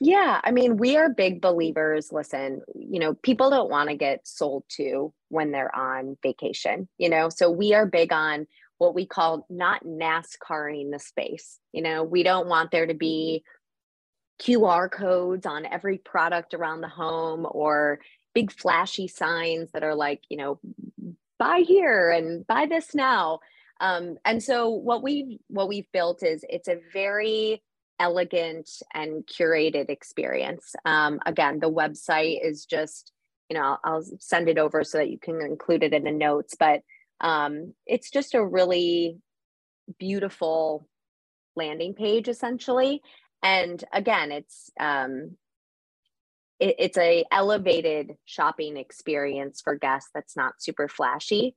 yeah 0.00 0.40
i 0.42 0.50
mean 0.50 0.76
we 0.76 0.96
are 0.96 1.08
big 1.08 1.40
believers 1.40 2.10
listen 2.10 2.62
you 2.74 2.98
know 2.98 3.14
people 3.14 3.50
don't 3.50 3.70
want 3.70 3.88
to 3.88 3.96
get 3.96 4.26
sold 4.26 4.64
to 4.68 5.12
when 5.28 5.52
they're 5.52 5.74
on 5.74 6.16
vacation 6.22 6.88
you 6.98 7.08
know 7.08 7.28
so 7.28 7.50
we 7.50 7.74
are 7.74 7.86
big 7.86 8.12
on 8.12 8.46
what 8.80 8.94
we 8.94 9.04
call 9.04 9.46
not 9.50 9.84
NASCARing 9.84 10.90
the 10.90 10.98
space. 10.98 11.58
You 11.70 11.82
know, 11.82 12.02
we 12.02 12.22
don't 12.22 12.48
want 12.48 12.70
there 12.70 12.86
to 12.86 12.94
be 12.94 13.44
QR 14.40 14.90
codes 14.90 15.44
on 15.44 15.66
every 15.66 15.98
product 15.98 16.54
around 16.54 16.80
the 16.80 16.88
home 16.88 17.46
or 17.48 18.00
big 18.34 18.50
flashy 18.50 19.06
signs 19.06 19.70
that 19.72 19.82
are 19.82 19.94
like, 19.94 20.22
you 20.30 20.38
know, 20.38 20.60
buy 21.38 21.58
here 21.58 22.10
and 22.10 22.46
buy 22.46 22.64
this 22.64 22.94
now. 22.94 23.40
Um, 23.82 24.16
and 24.24 24.42
so 24.42 24.70
what 24.70 25.02
we've 25.02 25.38
what 25.48 25.68
we've 25.68 25.92
built 25.92 26.22
is 26.22 26.42
it's 26.48 26.68
a 26.68 26.80
very 26.90 27.62
elegant 28.00 28.68
and 28.94 29.24
curated 29.26 29.90
experience. 29.90 30.74
Um, 30.84 31.20
again, 31.26 31.60
the 31.60 31.70
website 31.70 32.38
is 32.42 32.64
just, 32.64 33.12
you 33.48 33.56
know, 33.56 33.76
I'll, 33.84 34.02
send 34.18 34.48
it 34.48 34.58
over 34.58 34.82
so 34.82 34.98
that 34.98 35.10
you 35.10 35.18
can 35.18 35.40
include 35.42 35.84
it 35.84 35.92
in 35.92 36.04
the 36.04 36.10
notes, 36.10 36.56
but 36.58 36.80
um, 37.20 37.74
it's 37.86 38.10
just 38.10 38.34
a 38.34 38.44
really 38.44 39.18
beautiful 39.98 40.88
landing 41.54 41.94
page 41.94 42.28
essentially. 42.28 43.02
And 43.42 43.82
again, 43.92 44.32
it's 44.32 44.70
um, 44.80 45.36
it, 46.58 46.76
it's 46.78 46.98
a 46.98 47.24
elevated 47.30 48.16
shopping 48.24 48.76
experience 48.76 49.60
for 49.60 49.74
guests 49.76 50.10
that's 50.14 50.36
not 50.36 50.62
super 50.62 50.88
flashy. 50.88 51.54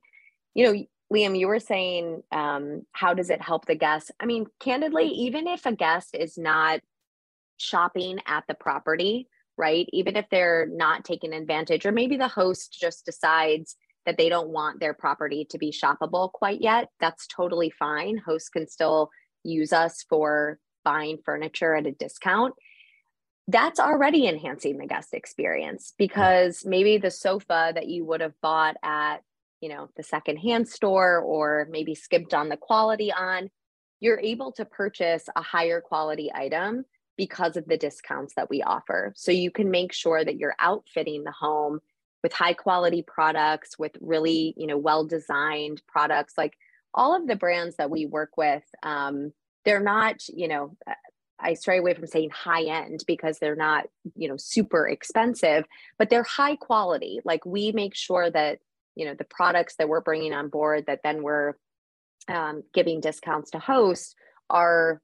You 0.54 0.64
know, 0.66 0.84
Liam, 1.12 1.38
you 1.38 1.48
were 1.48 1.60
saying, 1.60 2.22
um, 2.32 2.82
how 2.92 3.14
does 3.14 3.30
it 3.30 3.40
help 3.40 3.66
the 3.66 3.74
guests? 3.74 4.10
I 4.18 4.26
mean, 4.26 4.46
candidly, 4.58 5.06
even 5.06 5.46
if 5.46 5.66
a 5.66 5.72
guest 5.72 6.14
is 6.14 6.38
not 6.38 6.80
shopping 7.56 8.18
at 8.26 8.44
the 8.48 8.54
property, 8.54 9.28
right? 9.56 9.86
Even 9.92 10.16
if 10.16 10.26
they're 10.30 10.66
not 10.66 11.04
taking 11.04 11.32
advantage, 11.32 11.86
or 11.86 11.92
maybe 11.92 12.16
the 12.16 12.28
host 12.28 12.76
just 12.78 13.04
decides 13.04 13.76
that 14.06 14.18
they 14.18 14.28
don't 14.28 14.48
want 14.48 14.80
their 14.80 14.94
property 14.94 15.46
to 15.50 15.58
be 15.58 15.70
shoppable 15.70 16.30
quite 16.32 16.60
yet, 16.60 16.88
that's 17.00 17.26
totally 17.26 17.70
fine. 17.70 18.18
Hosts 18.18 18.48
can 18.48 18.66
still 18.66 19.10
use 19.44 19.72
us 19.72 20.04
for 20.08 20.58
buying 20.84 21.18
furniture 21.24 21.74
at 21.74 21.86
a 21.86 21.92
discount. 21.92 22.54
That's 23.46 23.78
already 23.78 24.26
enhancing 24.26 24.78
the 24.78 24.86
guest 24.86 25.12
experience 25.12 25.92
because 25.98 26.64
maybe 26.64 26.98
the 26.98 27.10
sofa 27.10 27.72
that 27.74 27.88
you 27.88 28.04
would 28.04 28.20
have 28.20 28.38
bought 28.40 28.76
at 28.82 29.18
you 29.64 29.70
know 29.70 29.88
the 29.96 30.02
secondhand 30.02 30.68
store 30.68 31.20
or 31.20 31.66
maybe 31.70 31.94
skipped 31.94 32.34
on 32.34 32.50
the 32.50 32.56
quality 32.58 33.10
on 33.10 33.48
you're 34.00 34.20
able 34.20 34.52
to 34.52 34.66
purchase 34.66 35.26
a 35.36 35.40
higher 35.40 35.80
quality 35.80 36.30
item 36.34 36.84
because 37.16 37.56
of 37.56 37.64
the 37.66 37.78
discounts 37.78 38.34
that 38.34 38.50
we 38.50 38.62
offer 38.62 39.14
so 39.16 39.32
you 39.32 39.50
can 39.50 39.70
make 39.70 39.94
sure 39.94 40.22
that 40.22 40.36
you're 40.36 40.54
outfitting 40.58 41.24
the 41.24 41.32
home 41.32 41.80
with 42.22 42.34
high 42.34 42.52
quality 42.52 43.02
products 43.02 43.78
with 43.78 43.92
really 44.02 44.52
you 44.58 44.66
know 44.66 44.76
well 44.76 45.06
designed 45.06 45.80
products 45.88 46.34
like 46.36 46.52
all 46.92 47.16
of 47.16 47.26
the 47.26 47.34
brands 47.34 47.76
that 47.76 47.90
we 47.90 48.04
work 48.04 48.36
with 48.36 48.64
um, 48.82 49.32
they're 49.64 49.80
not 49.80 50.28
you 50.28 50.46
know 50.46 50.76
I 51.40 51.54
stray 51.54 51.78
away 51.78 51.94
from 51.94 52.06
saying 52.06 52.30
high 52.30 52.64
end 52.64 53.04
because 53.06 53.38
they're 53.38 53.56
not, 53.56 53.86
you 54.14 54.28
know, 54.28 54.36
super 54.38 54.88
expensive, 54.88 55.64
but 55.98 56.08
they're 56.08 56.22
high 56.22 56.56
quality. 56.56 57.20
Like 57.24 57.44
we 57.44 57.72
make 57.72 57.94
sure 57.94 58.30
that 58.30 58.60
you 58.94 59.06
know 59.06 59.14
the 59.14 59.24
products 59.24 59.76
that 59.76 59.88
we're 59.88 60.00
bringing 60.00 60.32
on 60.32 60.48
board 60.48 60.84
that 60.86 61.00
then 61.02 61.22
we're 61.22 61.54
um, 62.28 62.62
giving 62.72 63.00
discounts 63.00 63.50
to 63.50 63.58
hosts 63.58 64.14
are 64.48 65.00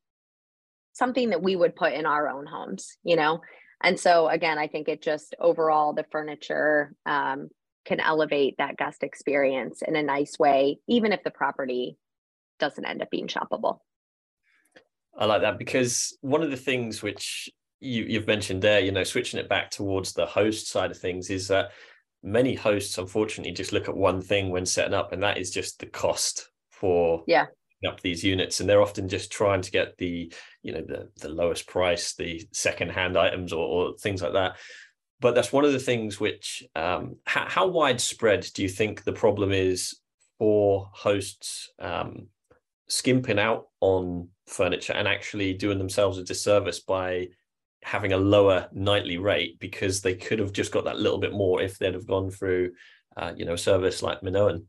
something 0.92 1.30
that 1.30 1.42
we 1.42 1.56
would 1.56 1.76
put 1.76 1.92
in 1.92 2.06
our 2.06 2.28
own 2.28 2.46
homes 2.46 2.96
you 3.02 3.16
know? 3.16 3.40
And 3.82 3.98
so 3.98 4.28
again 4.28 4.58
i 4.58 4.66
think 4.66 4.88
it 4.88 5.02
just 5.02 5.34
overall 5.40 5.94
the 5.94 6.04
furniture 6.10 6.94
um, 7.06 7.48
can 7.84 8.00
elevate 8.00 8.56
that 8.58 8.76
guest 8.76 9.02
experience 9.02 9.82
in 9.86 9.96
a 9.96 10.02
nice 10.02 10.38
way 10.38 10.78
even 10.86 11.12
if 11.12 11.22
the 11.24 11.30
property 11.30 11.96
doesn't 12.60 12.84
end 12.84 13.02
up 13.02 13.10
being 13.10 13.26
shoppable. 13.26 13.78
I 15.18 15.24
like 15.24 15.40
that 15.40 15.58
because 15.58 16.16
one 16.20 16.42
of 16.42 16.50
the 16.50 16.56
things 16.56 17.02
which 17.02 17.50
you, 17.80 18.04
you've 18.04 18.26
mentioned 18.26 18.62
there 18.62 18.78
you 18.78 18.92
know 18.92 19.02
switching 19.02 19.40
it 19.40 19.48
back 19.48 19.70
towards 19.70 20.12
the 20.12 20.26
host 20.26 20.68
side 20.68 20.90
of 20.90 20.98
things 20.98 21.30
is 21.30 21.48
that 21.48 21.70
many 22.22 22.54
hosts 22.54 22.98
unfortunately 22.98 23.52
just 23.52 23.72
look 23.72 23.88
at 23.88 23.96
one 23.96 24.20
thing 24.20 24.50
when 24.50 24.66
setting 24.66 24.94
up 24.94 25.12
and 25.12 25.22
that 25.22 25.38
is 25.38 25.50
just 25.50 25.78
the 25.78 25.86
cost 25.86 26.50
for 26.70 27.24
yeah. 27.26 27.46
up 27.86 28.00
these 28.00 28.24
units. 28.24 28.60
And 28.60 28.68
they're 28.68 28.82
often 28.82 29.08
just 29.08 29.30
trying 29.32 29.62
to 29.62 29.70
get 29.70 29.96
the 29.98 30.32
you 30.62 30.72
know 30.72 30.82
the 30.82 31.08
the 31.20 31.28
lowest 31.28 31.66
price 31.66 32.14
the 32.14 32.46
second 32.52 32.90
hand 32.90 33.16
items 33.16 33.52
or, 33.52 33.66
or, 33.66 33.98
things 33.98 34.22
like 34.22 34.32
that. 34.32 34.56
But 35.20 35.34
that's 35.34 35.52
one 35.52 35.66
of 35.66 35.72
the 35.72 35.78
things 35.78 36.18
which 36.18 36.62
um, 36.74 37.16
how, 37.26 37.46
how, 37.46 37.66
widespread 37.66 38.48
do 38.54 38.62
you 38.62 38.70
think 38.70 39.04
the 39.04 39.12
problem 39.12 39.52
is 39.52 40.00
for 40.38 40.88
hosts 40.94 41.70
um, 41.78 42.28
skimping 42.88 43.38
out 43.38 43.68
on 43.80 44.28
furniture 44.46 44.94
and 44.94 45.06
actually 45.06 45.52
doing 45.52 45.76
themselves 45.76 46.16
a 46.16 46.24
disservice 46.24 46.80
by 46.80 47.28
having 47.82 48.12
a 48.12 48.18
lower 48.18 48.68
nightly 48.72 49.18
rate 49.18 49.58
because 49.58 50.00
they 50.00 50.14
could 50.14 50.38
have 50.38 50.52
just 50.52 50.72
got 50.72 50.84
that 50.84 50.98
little 50.98 51.18
bit 51.18 51.32
more 51.32 51.62
if 51.62 51.78
they'd 51.78 51.94
have 51.94 52.06
gone 52.06 52.30
through, 52.30 52.72
uh, 53.16 53.32
you 53.36 53.44
know, 53.44 53.54
a 53.54 53.58
service 53.58 54.02
like 54.02 54.22
Minoan. 54.22 54.66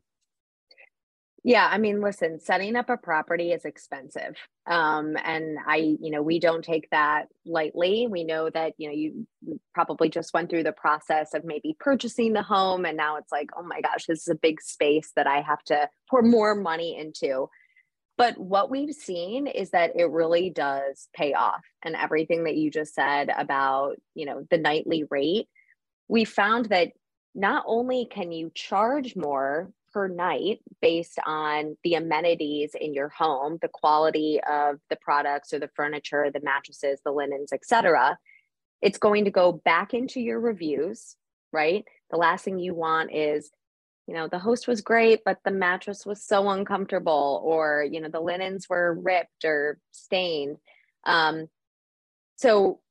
Yeah, 1.43 1.67
I 1.69 1.79
mean, 1.79 2.01
listen, 2.01 2.39
setting 2.39 2.75
up 2.75 2.89
a 2.89 2.97
property 2.97 3.51
is 3.51 3.65
expensive. 3.65 4.35
Um, 4.67 5.17
and 5.23 5.57
I, 5.65 5.77
you 5.99 6.11
know, 6.11 6.21
we 6.21 6.39
don't 6.39 6.63
take 6.63 6.87
that 6.91 7.29
lightly. 7.47 8.05
We 8.07 8.23
know 8.23 8.51
that, 8.51 8.73
you 8.77 8.87
know, 8.87 8.93
you 8.93 9.59
probably 9.73 10.09
just 10.09 10.35
went 10.35 10.51
through 10.51 10.63
the 10.63 10.71
process 10.71 11.33
of 11.33 11.43
maybe 11.43 11.75
purchasing 11.79 12.33
the 12.33 12.43
home 12.43 12.85
and 12.85 12.95
now 12.95 13.17
it's 13.17 13.31
like, 13.31 13.49
oh 13.57 13.63
my 13.63 13.81
gosh, 13.81 14.05
this 14.05 14.21
is 14.21 14.27
a 14.27 14.35
big 14.35 14.61
space 14.61 15.13
that 15.15 15.25
I 15.25 15.41
have 15.41 15.63
to 15.63 15.89
pour 16.11 16.21
more 16.21 16.53
money 16.53 16.95
into. 16.95 17.49
But 18.21 18.37
what 18.37 18.69
we've 18.69 18.93
seen 18.93 19.47
is 19.47 19.71
that 19.71 19.93
it 19.95 20.07
really 20.11 20.51
does 20.51 21.09
pay 21.11 21.33
off. 21.33 21.65
And 21.81 21.95
everything 21.95 22.43
that 22.43 22.55
you 22.55 22.69
just 22.69 22.93
said 22.93 23.31
about, 23.35 23.95
you 24.13 24.27
know, 24.27 24.45
the 24.51 24.59
nightly 24.59 25.05
rate, 25.09 25.49
we 26.07 26.23
found 26.23 26.67
that 26.67 26.91
not 27.33 27.63
only 27.65 28.05
can 28.05 28.31
you 28.31 28.51
charge 28.53 29.15
more 29.15 29.71
per 29.91 30.07
night 30.07 30.59
based 30.83 31.17
on 31.25 31.77
the 31.83 31.95
amenities 31.95 32.75
in 32.79 32.93
your 32.93 33.09
home, 33.09 33.57
the 33.59 33.69
quality 33.73 34.39
of 34.47 34.75
the 34.91 34.97
products 34.97 35.51
or 35.51 35.57
the 35.57 35.71
furniture, 35.75 36.29
the 36.31 36.41
mattresses, 36.41 36.99
the 37.03 37.11
linens, 37.11 37.51
etc. 37.51 38.19
It's 38.83 38.99
going 38.99 39.25
to 39.25 39.31
go 39.31 39.51
back 39.51 39.95
into 39.95 40.19
your 40.19 40.39
reviews, 40.39 41.15
right? 41.51 41.85
The 42.11 42.17
last 42.17 42.45
thing 42.45 42.59
you 42.59 42.75
want 42.75 43.11
is 43.11 43.49
you 44.11 44.17
know 44.17 44.27
the 44.27 44.39
host 44.39 44.67
was 44.67 44.81
great 44.81 45.21
but 45.23 45.37
the 45.45 45.51
mattress 45.51 46.05
was 46.05 46.21
so 46.21 46.49
uncomfortable 46.49 47.41
or 47.45 47.87
you 47.89 48.01
know 48.01 48.09
the 48.09 48.19
linens 48.19 48.67
were 48.69 48.93
ripped 48.93 49.45
or 49.45 49.79
stained. 49.91 50.57
Um, 51.05 51.47
so 52.35 52.81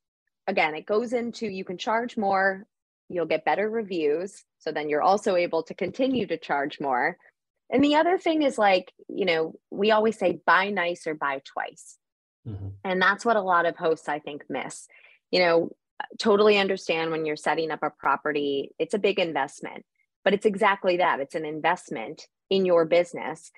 again 0.46 0.74
it 0.74 0.86
goes 0.86 1.12
into 1.12 1.46
you 1.46 1.62
can 1.62 1.76
charge 1.76 2.16
more 2.16 2.64
you'll 3.10 3.26
get 3.26 3.44
better 3.44 3.68
reviews 3.68 4.44
so 4.60 4.72
then 4.72 4.88
you're 4.88 5.02
also 5.02 5.36
able 5.36 5.62
to 5.64 5.74
continue 5.74 6.26
to 6.26 6.38
charge 6.38 6.80
more. 6.80 7.18
And 7.68 7.84
the 7.84 7.96
other 7.96 8.16
thing 8.16 8.40
is 8.40 8.56
like 8.56 8.90
you 9.06 9.26
know 9.26 9.52
we 9.70 9.90
always 9.90 10.18
say 10.18 10.40
buy 10.46 10.70
nice 10.70 11.06
or 11.06 11.12
buy 11.12 11.42
twice. 11.44 11.98
Mm-hmm. 12.48 12.68
and 12.82 13.02
that's 13.02 13.26
what 13.26 13.36
a 13.36 13.42
lot 13.42 13.66
of 13.66 13.76
hosts 13.76 14.08
i 14.08 14.20
think 14.20 14.44
miss. 14.48 14.88
You 15.30 15.40
know 15.40 15.70
totally 16.18 16.56
understand 16.56 17.10
when 17.10 17.26
you're 17.26 17.36
setting 17.36 17.70
up 17.70 17.82
a 17.82 17.90
property 17.90 18.70
it's 18.78 18.94
a 18.94 18.98
big 18.98 19.18
investment 19.18 19.84
but 20.24 20.34
it's 20.34 20.46
exactly 20.46 20.98
that 20.98 21.20
it's 21.20 21.34
an 21.34 21.44
investment 21.44 22.26
in 22.48 22.66
your 22.66 22.84
business. 22.84 23.50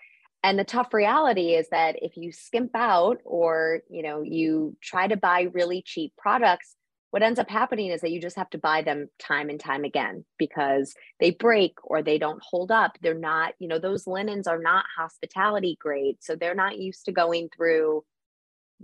And 0.44 0.58
the 0.58 0.64
tough 0.64 0.92
reality 0.92 1.54
is 1.54 1.68
that 1.70 1.96
if 2.02 2.16
you 2.16 2.32
skimp 2.32 2.72
out 2.74 3.18
or 3.24 3.80
you 3.88 4.02
know 4.02 4.22
you 4.22 4.76
try 4.82 5.06
to 5.06 5.16
buy 5.16 5.42
really 5.52 5.82
cheap 5.82 6.12
products 6.16 6.76
what 7.12 7.22
ends 7.22 7.38
up 7.38 7.50
happening 7.50 7.90
is 7.90 8.00
that 8.00 8.10
you 8.10 8.22
just 8.22 8.36
have 8.36 8.48
to 8.48 8.58
buy 8.58 8.80
them 8.80 9.06
time 9.18 9.50
and 9.50 9.60
time 9.60 9.84
again 9.84 10.24
because 10.38 10.94
they 11.20 11.30
break 11.30 11.74
or 11.84 12.02
they 12.02 12.16
don't 12.16 12.42
hold 12.42 12.72
up. 12.72 12.96
They're 13.02 13.12
not 13.14 13.52
you 13.58 13.68
know 13.68 13.78
those 13.78 14.06
linens 14.06 14.46
are 14.46 14.58
not 14.58 14.86
hospitality 14.96 15.76
grade 15.78 16.16
so 16.20 16.34
they're 16.34 16.54
not 16.54 16.78
used 16.78 17.04
to 17.04 17.12
going 17.12 17.50
through 17.54 18.02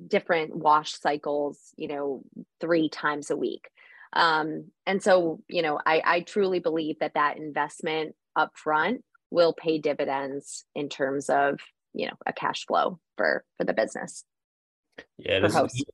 different 0.07 0.55
wash 0.55 0.93
cycles 0.93 1.59
you 1.77 1.89
know 1.89 2.23
three 2.61 2.89
times 2.89 3.31
a 3.31 3.37
week 3.37 3.69
um, 4.13 4.67
and 4.87 5.03
so, 5.03 5.41
you 5.49 5.63
know, 5.63 5.79
I, 5.85 6.03
I 6.05 6.21
truly 6.21 6.61
believe 6.61 6.99
that 7.01 7.15
that 7.15 7.37
investment 7.37 8.15
up 8.37 8.53
front 8.55 9.03
will 9.31 9.53
pay 9.53 9.79
dividends 9.79 10.65
in 10.75 10.89
terms 10.89 11.29
of, 11.29 11.61
you 11.93 12.07
know, 12.07 12.15
a 12.27 12.33
cash 12.33 12.67
flow 12.67 12.99
for 13.17 13.45
for 13.57 13.65
the 13.65 13.75
business. 13.75 14.25
Yeah, 15.19 15.41
there's, 15.41 15.85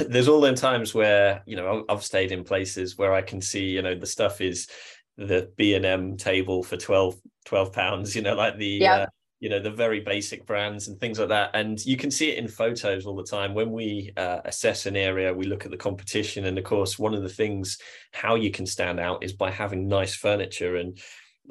there's 0.08 0.28
all 0.28 0.40
the 0.40 0.54
times 0.54 0.94
where 0.94 1.42
you 1.46 1.56
know 1.56 1.84
I've 1.88 2.02
stayed 2.02 2.32
in 2.32 2.44
places 2.44 2.98
where 2.98 3.12
I 3.14 3.22
can 3.22 3.40
see 3.40 3.66
you 3.66 3.82
know 3.82 3.94
the 3.94 4.06
stuff 4.06 4.40
is 4.40 4.68
the 5.16 5.50
B 5.56 5.74
and 5.74 5.84
M 5.84 6.16
table 6.16 6.62
for 6.62 6.76
12, 6.76 7.16
12 7.44 7.72
pounds. 7.72 8.16
You 8.16 8.22
know, 8.22 8.34
like 8.34 8.56
the 8.56 8.66
yeah. 8.66 8.94
uh, 8.94 9.06
you 9.42 9.48
know 9.48 9.58
the 9.58 9.72
very 9.72 9.98
basic 9.98 10.46
brands 10.46 10.86
and 10.86 11.00
things 11.00 11.18
like 11.18 11.30
that. 11.30 11.50
And 11.52 11.84
you 11.84 11.96
can 11.96 12.12
see 12.12 12.30
it 12.30 12.38
in 12.38 12.46
photos 12.46 13.06
all 13.06 13.16
the 13.16 13.24
time. 13.24 13.54
When 13.54 13.72
we 13.72 14.12
uh, 14.16 14.38
assess 14.44 14.86
an 14.86 14.94
area 14.94 15.34
we 15.34 15.46
look 15.46 15.64
at 15.64 15.72
the 15.72 15.76
competition. 15.76 16.44
And 16.44 16.56
of 16.56 16.62
course 16.62 16.96
one 16.96 17.12
of 17.12 17.24
the 17.24 17.28
things 17.28 17.78
how 18.12 18.36
you 18.36 18.52
can 18.52 18.66
stand 18.66 19.00
out 19.00 19.24
is 19.24 19.32
by 19.32 19.50
having 19.50 19.88
nice 19.88 20.14
furniture. 20.14 20.76
And 20.76 20.96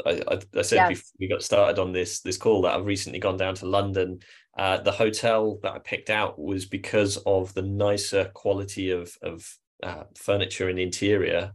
I, 0.06 0.22
I, 0.26 0.40
I 0.56 0.62
said 0.62 0.78
yes. 0.78 0.88
before 0.88 1.12
we 1.20 1.28
got 1.28 1.44
started 1.44 1.80
on 1.80 1.92
this 1.92 2.22
this 2.22 2.38
call 2.38 2.62
that 2.62 2.74
I've 2.74 2.86
recently 2.86 3.20
gone 3.20 3.36
down 3.36 3.56
to 3.56 3.66
London. 3.66 4.20
Uh, 4.58 4.78
the 4.78 4.94
hotel 4.94 5.60
that 5.62 5.74
I 5.74 5.80
picked 5.80 6.10
out 6.10 6.40
was 6.40 6.66
because 6.66 7.18
of 7.26 7.54
the 7.54 7.62
nicer 7.62 8.32
quality 8.34 8.92
of 8.92 9.14
of 9.22 9.46
uh, 9.84 10.04
furniture 10.16 10.70
and 10.70 10.80
interior 10.80 11.52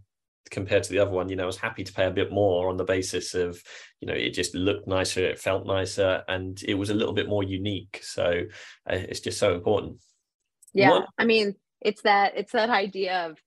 compared 0.51 0.83
to 0.85 0.91
the 0.91 0.99
other 0.99 1.11
one, 1.11 1.29
you 1.29 1.37
know, 1.37 1.45
I 1.45 1.47
was 1.47 1.57
happy 1.57 1.85
to 1.85 1.93
pay 1.93 2.07
a 2.07 2.11
bit 2.11 2.33
more 2.33 2.69
on 2.69 2.77
the 2.77 2.85
basis 2.85 3.35
of, 3.35 3.63
you 4.01 4.07
know, 4.07 4.15
it 4.15 4.31
just 4.31 4.55
looked 4.55 4.87
nicer, 4.87 5.25
it 5.25 5.39
felt 5.39 5.67
nicer, 5.67 6.23
and 6.29 6.63
it 6.67 6.75
was 6.75 6.91
a 6.91 6.95
little 6.95 7.15
bit 7.15 7.29
more 7.29 7.43
unique. 7.43 8.01
So 8.03 8.43
uh, 8.91 8.97
it's 8.97 9.21
just 9.21 9.39
so 9.39 9.55
important. 9.55 9.99
Yeah, 10.73 10.91
what? 10.91 11.07
I 11.19 11.25
mean, 11.25 11.55
it's 11.81 12.03
that 12.03 12.37
it's 12.37 12.53
that 12.53 12.71
idea 12.71 13.27
of, 13.27 13.39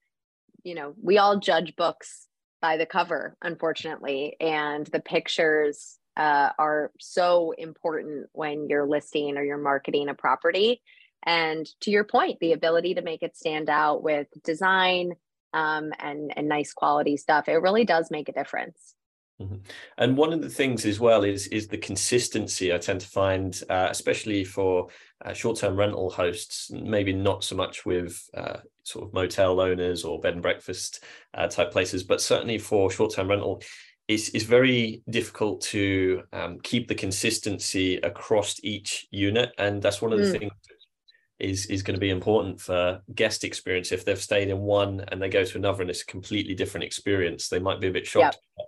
you 0.62 0.74
know, 0.74 0.94
we 1.02 1.18
all 1.18 1.38
judge 1.38 1.76
books 1.76 2.26
by 2.60 2.76
the 2.76 2.86
cover, 2.86 3.36
unfortunately, 3.42 4.36
and 4.40 4.86
the 4.86 5.00
pictures 5.00 5.98
uh, 6.16 6.50
are 6.58 6.90
so 6.98 7.52
important 7.56 8.28
when 8.32 8.68
you're 8.68 8.86
listing 8.86 9.36
or 9.36 9.44
you're 9.44 9.58
marketing 9.58 10.08
a 10.08 10.14
property. 10.14 10.82
And 11.22 11.66
to 11.82 11.90
your 11.90 12.04
point, 12.04 12.40
the 12.40 12.52
ability 12.52 12.94
to 12.94 13.02
make 13.02 13.22
it 13.22 13.36
stand 13.36 13.68
out 13.70 14.02
with 14.02 14.26
design 14.44 15.12
um, 15.52 15.92
and 15.98 16.32
and 16.36 16.48
nice 16.48 16.72
quality 16.72 17.16
stuff, 17.16 17.48
it 17.48 17.62
really 17.62 17.84
does 17.84 18.10
make 18.10 18.28
a 18.28 18.32
difference. 18.32 18.94
Mm-hmm. 19.40 19.56
And 19.96 20.16
one 20.18 20.34
of 20.34 20.42
the 20.42 20.50
things 20.50 20.84
as 20.84 21.00
well 21.00 21.24
is 21.24 21.46
is 21.48 21.66
the 21.66 21.78
consistency. 21.78 22.74
I 22.74 22.78
tend 22.78 23.00
to 23.00 23.08
find, 23.08 23.58
uh, 23.70 23.88
especially 23.90 24.44
for 24.44 24.88
uh, 25.24 25.32
short-term 25.32 25.76
rental 25.76 26.10
hosts, 26.10 26.70
maybe 26.70 27.12
not 27.12 27.42
so 27.42 27.56
much 27.56 27.86
with 27.86 28.22
uh, 28.34 28.58
sort 28.82 29.06
of 29.06 29.14
motel 29.14 29.60
owners 29.60 30.04
or 30.04 30.20
bed 30.20 30.34
and 30.34 30.42
breakfast 30.42 31.04
uh, 31.34 31.46
type 31.46 31.70
places, 31.72 32.02
but 32.02 32.20
certainly 32.20 32.58
for 32.58 32.90
short-term 32.90 33.28
rental, 33.28 33.62
it's, 34.08 34.30
it's 34.30 34.44
very 34.44 35.02
difficult 35.08 35.60
to 35.60 36.22
um, 36.32 36.58
keep 36.62 36.88
the 36.88 36.94
consistency 36.94 37.96
across 37.98 38.58
each 38.62 39.06
unit, 39.10 39.52
and 39.56 39.80
that's 39.80 40.02
one 40.02 40.12
of 40.12 40.18
the 40.18 40.24
mm. 40.24 40.38
things 40.38 40.52
is 41.40 41.66
is 41.66 41.82
going 41.82 41.94
to 41.94 42.00
be 42.00 42.10
important 42.10 42.60
for 42.60 43.00
guest 43.14 43.44
experience. 43.44 43.92
If 43.92 44.04
they've 44.04 44.20
stayed 44.20 44.48
in 44.48 44.60
one 44.60 45.04
and 45.08 45.20
they 45.20 45.28
go 45.28 45.44
to 45.44 45.58
another 45.58 45.82
and 45.82 45.90
it's 45.90 46.02
a 46.02 46.06
completely 46.06 46.54
different 46.54 46.84
experience, 46.84 47.48
they 47.48 47.58
might 47.58 47.80
be 47.80 47.88
a 47.88 47.92
bit 47.92 48.06
shocked. 48.06 48.38
Yep. 48.58 48.66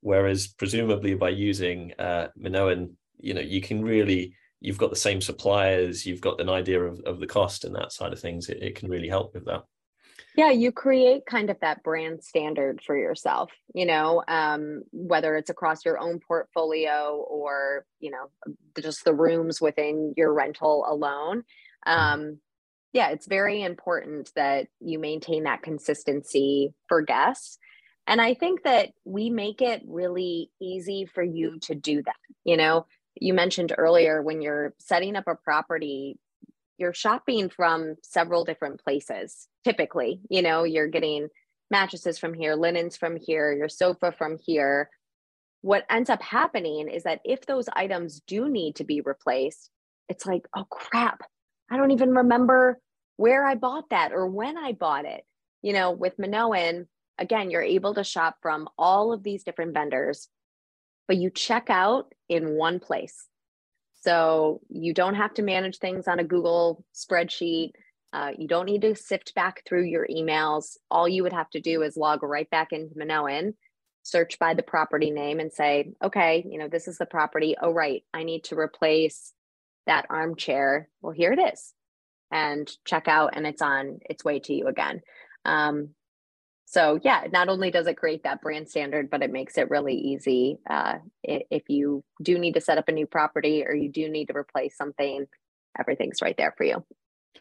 Whereas 0.00 0.48
presumably 0.48 1.14
by 1.14 1.30
using 1.30 1.92
uh, 1.98 2.28
Minoan, 2.36 2.96
you 3.20 3.34
know, 3.34 3.40
you 3.40 3.60
can 3.60 3.82
really 3.82 4.34
you've 4.60 4.78
got 4.78 4.90
the 4.90 4.96
same 4.96 5.20
suppliers, 5.20 6.06
you've 6.06 6.22
got 6.22 6.40
an 6.40 6.48
idea 6.48 6.82
of, 6.82 7.00
of 7.00 7.20
the 7.20 7.26
cost 7.26 7.64
and 7.64 7.74
that 7.74 7.92
side 7.92 8.12
of 8.12 8.20
things. 8.20 8.48
It, 8.48 8.62
it 8.62 8.74
can 8.74 8.88
really 8.88 9.08
help 9.08 9.34
with 9.34 9.44
that. 9.44 9.64
Yeah, 10.36 10.50
you 10.50 10.72
create 10.72 11.26
kind 11.26 11.48
of 11.48 11.60
that 11.60 11.84
brand 11.84 12.24
standard 12.24 12.80
for 12.84 12.96
yourself, 12.96 13.52
you 13.72 13.86
know, 13.86 14.24
um, 14.26 14.82
whether 14.90 15.36
it's 15.36 15.50
across 15.50 15.84
your 15.84 15.98
own 16.00 16.18
portfolio 16.18 17.24
or, 17.28 17.86
you 18.00 18.10
know, 18.10 18.30
just 18.80 19.04
the 19.04 19.14
rooms 19.14 19.60
within 19.60 20.12
your 20.16 20.32
rental 20.32 20.86
alone 20.88 21.44
um, 21.86 22.38
yeah, 22.92 23.10
it's 23.10 23.26
very 23.26 23.62
important 23.62 24.30
that 24.36 24.68
you 24.80 24.98
maintain 24.98 25.44
that 25.44 25.62
consistency 25.62 26.72
for 26.88 27.02
guests. 27.02 27.58
And 28.06 28.20
I 28.20 28.34
think 28.34 28.62
that 28.62 28.90
we 29.04 29.30
make 29.30 29.60
it 29.62 29.82
really 29.86 30.50
easy 30.60 31.04
for 31.06 31.22
you 31.22 31.58
to 31.62 31.74
do 31.74 32.02
that. 32.02 32.14
You 32.44 32.56
know, 32.56 32.86
you 33.20 33.34
mentioned 33.34 33.74
earlier 33.76 34.22
when 34.22 34.42
you're 34.42 34.74
setting 34.78 35.16
up 35.16 35.24
a 35.26 35.34
property, 35.34 36.18
you're 36.78 36.94
shopping 36.94 37.48
from 37.48 37.96
several 38.02 38.44
different 38.44 38.82
places. 38.82 39.48
Typically, 39.64 40.20
you 40.28 40.42
know, 40.42 40.64
you're 40.64 40.88
getting 40.88 41.28
mattresses 41.70 42.18
from 42.18 42.34
here, 42.34 42.54
linens 42.54 42.96
from 42.96 43.16
here, 43.16 43.52
your 43.52 43.68
sofa 43.68 44.12
from 44.12 44.38
here. 44.38 44.90
What 45.62 45.86
ends 45.88 46.10
up 46.10 46.22
happening 46.22 46.88
is 46.88 47.04
that 47.04 47.20
if 47.24 47.46
those 47.46 47.68
items 47.72 48.20
do 48.26 48.48
need 48.48 48.76
to 48.76 48.84
be 48.84 49.00
replaced, 49.00 49.70
it's 50.08 50.26
like, 50.26 50.46
oh 50.54 50.66
crap, 50.70 51.22
I 51.70 51.76
don't 51.76 51.92
even 51.92 52.10
remember 52.10 52.78
where 53.16 53.46
I 53.46 53.54
bought 53.54 53.90
that 53.90 54.12
or 54.12 54.26
when 54.26 54.56
I 54.56 54.72
bought 54.72 55.04
it. 55.04 55.24
You 55.62 55.72
know, 55.72 55.92
with 55.92 56.18
Minoan, 56.18 56.88
again, 57.18 57.50
you're 57.50 57.62
able 57.62 57.94
to 57.94 58.04
shop 58.04 58.36
from 58.42 58.68
all 58.76 59.12
of 59.12 59.22
these 59.22 59.44
different 59.44 59.72
vendors, 59.72 60.28
but 61.08 61.16
you 61.16 61.30
check 61.30 61.70
out 61.70 62.12
in 62.28 62.56
one 62.56 62.80
place. 62.80 63.26
So 64.02 64.60
you 64.68 64.92
don't 64.92 65.14
have 65.14 65.32
to 65.34 65.42
manage 65.42 65.78
things 65.78 66.06
on 66.06 66.18
a 66.18 66.24
Google 66.24 66.84
spreadsheet. 66.94 67.70
Uh, 68.12 68.32
you 68.36 68.46
don't 68.46 68.66
need 68.66 68.82
to 68.82 68.94
sift 68.94 69.34
back 69.34 69.62
through 69.66 69.84
your 69.84 70.06
emails. 70.06 70.76
All 70.90 71.08
you 71.08 71.22
would 71.22 71.32
have 71.32 71.48
to 71.50 71.60
do 71.60 71.82
is 71.82 71.96
log 71.96 72.22
right 72.22 72.48
back 72.50 72.72
into 72.72 72.96
Minoan, 72.96 73.54
search 74.02 74.38
by 74.38 74.52
the 74.52 74.62
property 74.62 75.10
name, 75.10 75.40
and 75.40 75.50
say, 75.50 75.92
okay, 76.02 76.44
you 76.46 76.58
know, 76.58 76.68
this 76.68 76.86
is 76.86 76.98
the 76.98 77.06
property. 77.06 77.56
Oh, 77.60 77.72
right, 77.72 78.04
I 78.12 78.24
need 78.24 78.44
to 78.44 78.58
replace 78.58 79.32
that 79.86 80.06
armchair, 80.10 80.88
well, 81.02 81.12
here 81.12 81.32
it 81.32 81.40
is, 81.52 81.72
and 82.30 82.70
check 82.84 83.08
out, 83.08 83.36
and 83.36 83.46
it's 83.46 83.62
on 83.62 84.00
its 84.08 84.24
way 84.24 84.40
to 84.40 84.54
you 84.54 84.66
again. 84.66 85.00
Um, 85.44 85.90
so 86.66 86.98
yeah, 87.02 87.24
not 87.30 87.48
only 87.48 87.70
does 87.70 87.86
it 87.86 87.96
create 87.96 88.24
that 88.24 88.40
brand 88.40 88.68
standard, 88.68 89.10
but 89.10 89.22
it 89.22 89.30
makes 89.30 89.58
it 89.58 89.70
really 89.70 89.94
easy. 89.94 90.58
Uh, 90.68 90.96
if 91.22 91.68
you 91.68 92.02
do 92.22 92.38
need 92.38 92.54
to 92.54 92.60
set 92.60 92.78
up 92.78 92.88
a 92.88 92.92
new 92.92 93.06
property 93.06 93.64
or 93.64 93.74
you 93.74 93.88
do 93.88 94.08
need 94.08 94.26
to 94.26 94.36
replace 94.36 94.76
something, 94.76 95.26
everything's 95.78 96.20
right 96.20 96.36
there 96.36 96.54
for 96.56 96.64
you. 96.64 96.84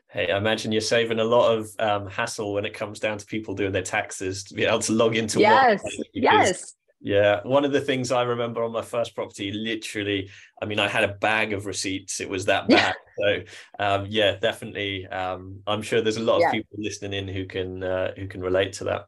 Hey, 0.10 0.32
I 0.32 0.38
imagine 0.38 0.72
you're 0.72 0.82
saving 0.82 1.20
a 1.20 1.24
lot 1.24 1.58
of 1.58 1.70
um, 1.80 2.08
hassle 2.08 2.54
when 2.54 2.66
it 2.66 2.76
comes 2.76 3.00
down 3.00 3.18
to 3.18 3.26
people 3.26 3.56
doing 3.56 3.72
their 3.72 3.82
taxes 3.82 4.44
to 4.46 4.54
be 4.54 4.66
able 4.66 4.80
to 4.80 4.94
log 4.94 5.16
into. 5.16 5.40
Yes, 5.40 5.84
yes. 6.14 6.76
Yeah, 7.06 7.42
one 7.44 7.66
of 7.66 7.74
the 7.74 7.82
things 7.82 8.14
I 8.14 8.22
remember 8.22 8.64
on 8.64 8.72
my 8.72 8.82
first 8.82 9.14
property, 9.14 9.52
literally, 9.52 10.30
I 10.62 10.66
mean, 10.66 10.80
I 10.80 10.88
had 10.88 11.04
a 11.04 11.10
bag 11.10 11.52
of 11.52 11.66
receipts. 11.66 12.22
It 12.22 12.30
was 12.30 12.46
that 12.46 12.66
bad. 12.70 12.96
so, 13.20 13.40
um, 13.78 14.06
yeah, 14.08 14.38
definitely. 14.38 15.06
Um, 15.08 15.60
I'm 15.68 15.82
sure 15.82 16.02
there's 16.02 16.16
a 16.16 16.24
lot 16.24 16.42
of 16.42 16.54
people 16.54 16.78
listening 16.78 17.12
in 17.12 17.28
who 17.28 17.46
can 17.46 17.84
uh, 17.84 18.14
who 18.16 18.28
can 18.28 18.40
relate 18.40 18.72
to 18.74 18.86
that. 18.86 19.08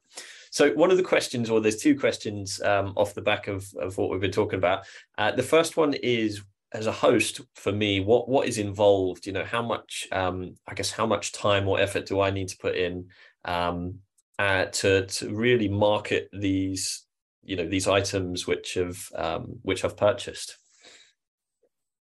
So, 0.51 0.73
one 0.73 0.91
of 0.91 0.97
the 0.97 1.03
questions, 1.03 1.49
or 1.49 1.62
there's 1.62 1.77
two 1.77 1.97
questions 1.97 2.62
um, 2.63 2.91
off 2.97 3.13
the 3.13 3.21
back 3.21 3.47
of 3.47 3.65
of 3.79 3.97
what 3.97 4.10
we've 4.10 4.19
been 4.19 4.29
talking 4.29 4.60
about. 4.60 4.86
Uh, 5.17 5.31
the 5.31 5.41
first 5.41 5.77
one 5.77 5.93
is, 5.93 6.43
as 6.73 6.88
a 6.88 6.91
host, 6.91 7.39
for 7.53 7.71
me, 7.71 8.01
what 8.01 8.27
what 8.27 8.45
is 8.45 8.58
involved? 8.58 9.25
You 9.25 9.31
know, 9.31 9.45
how 9.45 9.62
much, 9.62 10.05
um, 10.12 10.55
I 10.67 10.73
guess, 10.73 10.91
how 10.91 11.05
much 11.05 11.31
time 11.31 11.65
or 11.65 11.79
effort 11.79 12.08
do 12.08 12.19
I 12.19 12.29
need 12.29 12.49
to 12.49 12.58
put 12.58 12.75
in 12.75 13.08
um, 13.45 13.99
uh, 14.38 14.65
to 14.65 15.05
to 15.05 15.34
really 15.34 15.69
market 15.69 16.27
these 16.34 17.04
you 17.45 17.55
know 17.55 17.67
these 17.67 17.88
items 17.88 18.47
which 18.47 18.73
have 18.73 19.10
um, 19.15 19.60
which 19.62 19.86
I've 19.86 19.97
purchased? 19.97 20.58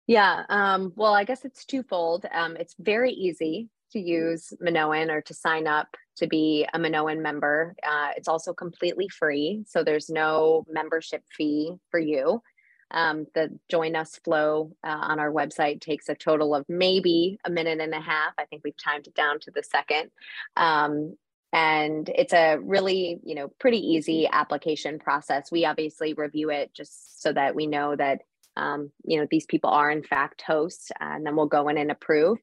Yeah, 0.06 0.44
um, 0.48 0.92
well, 0.96 1.14
I 1.14 1.24
guess 1.24 1.44
it's 1.44 1.64
twofold. 1.64 2.26
Um, 2.32 2.56
it's 2.56 2.74
very 2.78 3.12
easy 3.12 3.70
to 3.92 3.98
use 3.98 4.52
Minoan 4.60 5.10
or 5.10 5.22
to 5.22 5.34
sign 5.34 5.66
up 5.66 5.96
to 6.16 6.26
be 6.26 6.66
a 6.74 6.78
Minoan 6.78 7.22
member. 7.22 7.74
Uh, 7.86 8.10
it's 8.16 8.28
also 8.28 8.52
completely 8.52 9.08
free, 9.08 9.64
so 9.66 9.82
there's 9.82 10.10
no 10.10 10.64
membership 10.70 11.22
fee 11.36 11.72
for 11.90 11.98
you. 11.98 12.42
Um, 12.90 13.26
the 13.34 13.58
join 13.70 13.96
us 13.96 14.16
flow 14.16 14.72
uh, 14.84 14.98
on 15.00 15.18
our 15.18 15.32
website 15.32 15.80
takes 15.80 16.08
a 16.08 16.14
total 16.14 16.54
of 16.54 16.64
maybe 16.68 17.38
a 17.44 17.50
minute 17.50 17.80
and 17.80 17.94
a 17.94 18.00
half. 18.00 18.34
I 18.38 18.44
think 18.44 18.62
we've 18.62 18.76
timed 18.76 19.06
it 19.06 19.14
down 19.14 19.40
to 19.40 19.50
the 19.50 19.62
second. 19.62 20.10
Um, 20.56 21.16
and 21.54 22.08
it's 22.08 22.32
a 22.32 22.58
really 22.58 23.20
you 23.22 23.36
know 23.36 23.48
pretty 23.60 23.78
easy 23.78 24.28
application 24.30 24.98
process. 24.98 25.52
We 25.52 25.64
obviously 25.64 26.12
review 26.12 26.50
it 26.50 26.74
just 26.74 27.22
so 27.22 27.32
that 27.32 27.54
we 27.54 27.66
know 27.68 27.94
that 27.96 28.18
um, 28.56 28.90
you 29.04 29.18
know 29.18 29.26
these 29.30 29.46
people 29.46 29.70
are 29.70 29.90
in 29.90 30.02
fact 30.02 30.42
hosts 30.42 30.90
and 31.00 31.24
then 31.24 31.36
we'll 31.36 31.46
go 31.46 31.68
in 31.68 31.78
and 31.78 31.90
approve. 31.90 32.38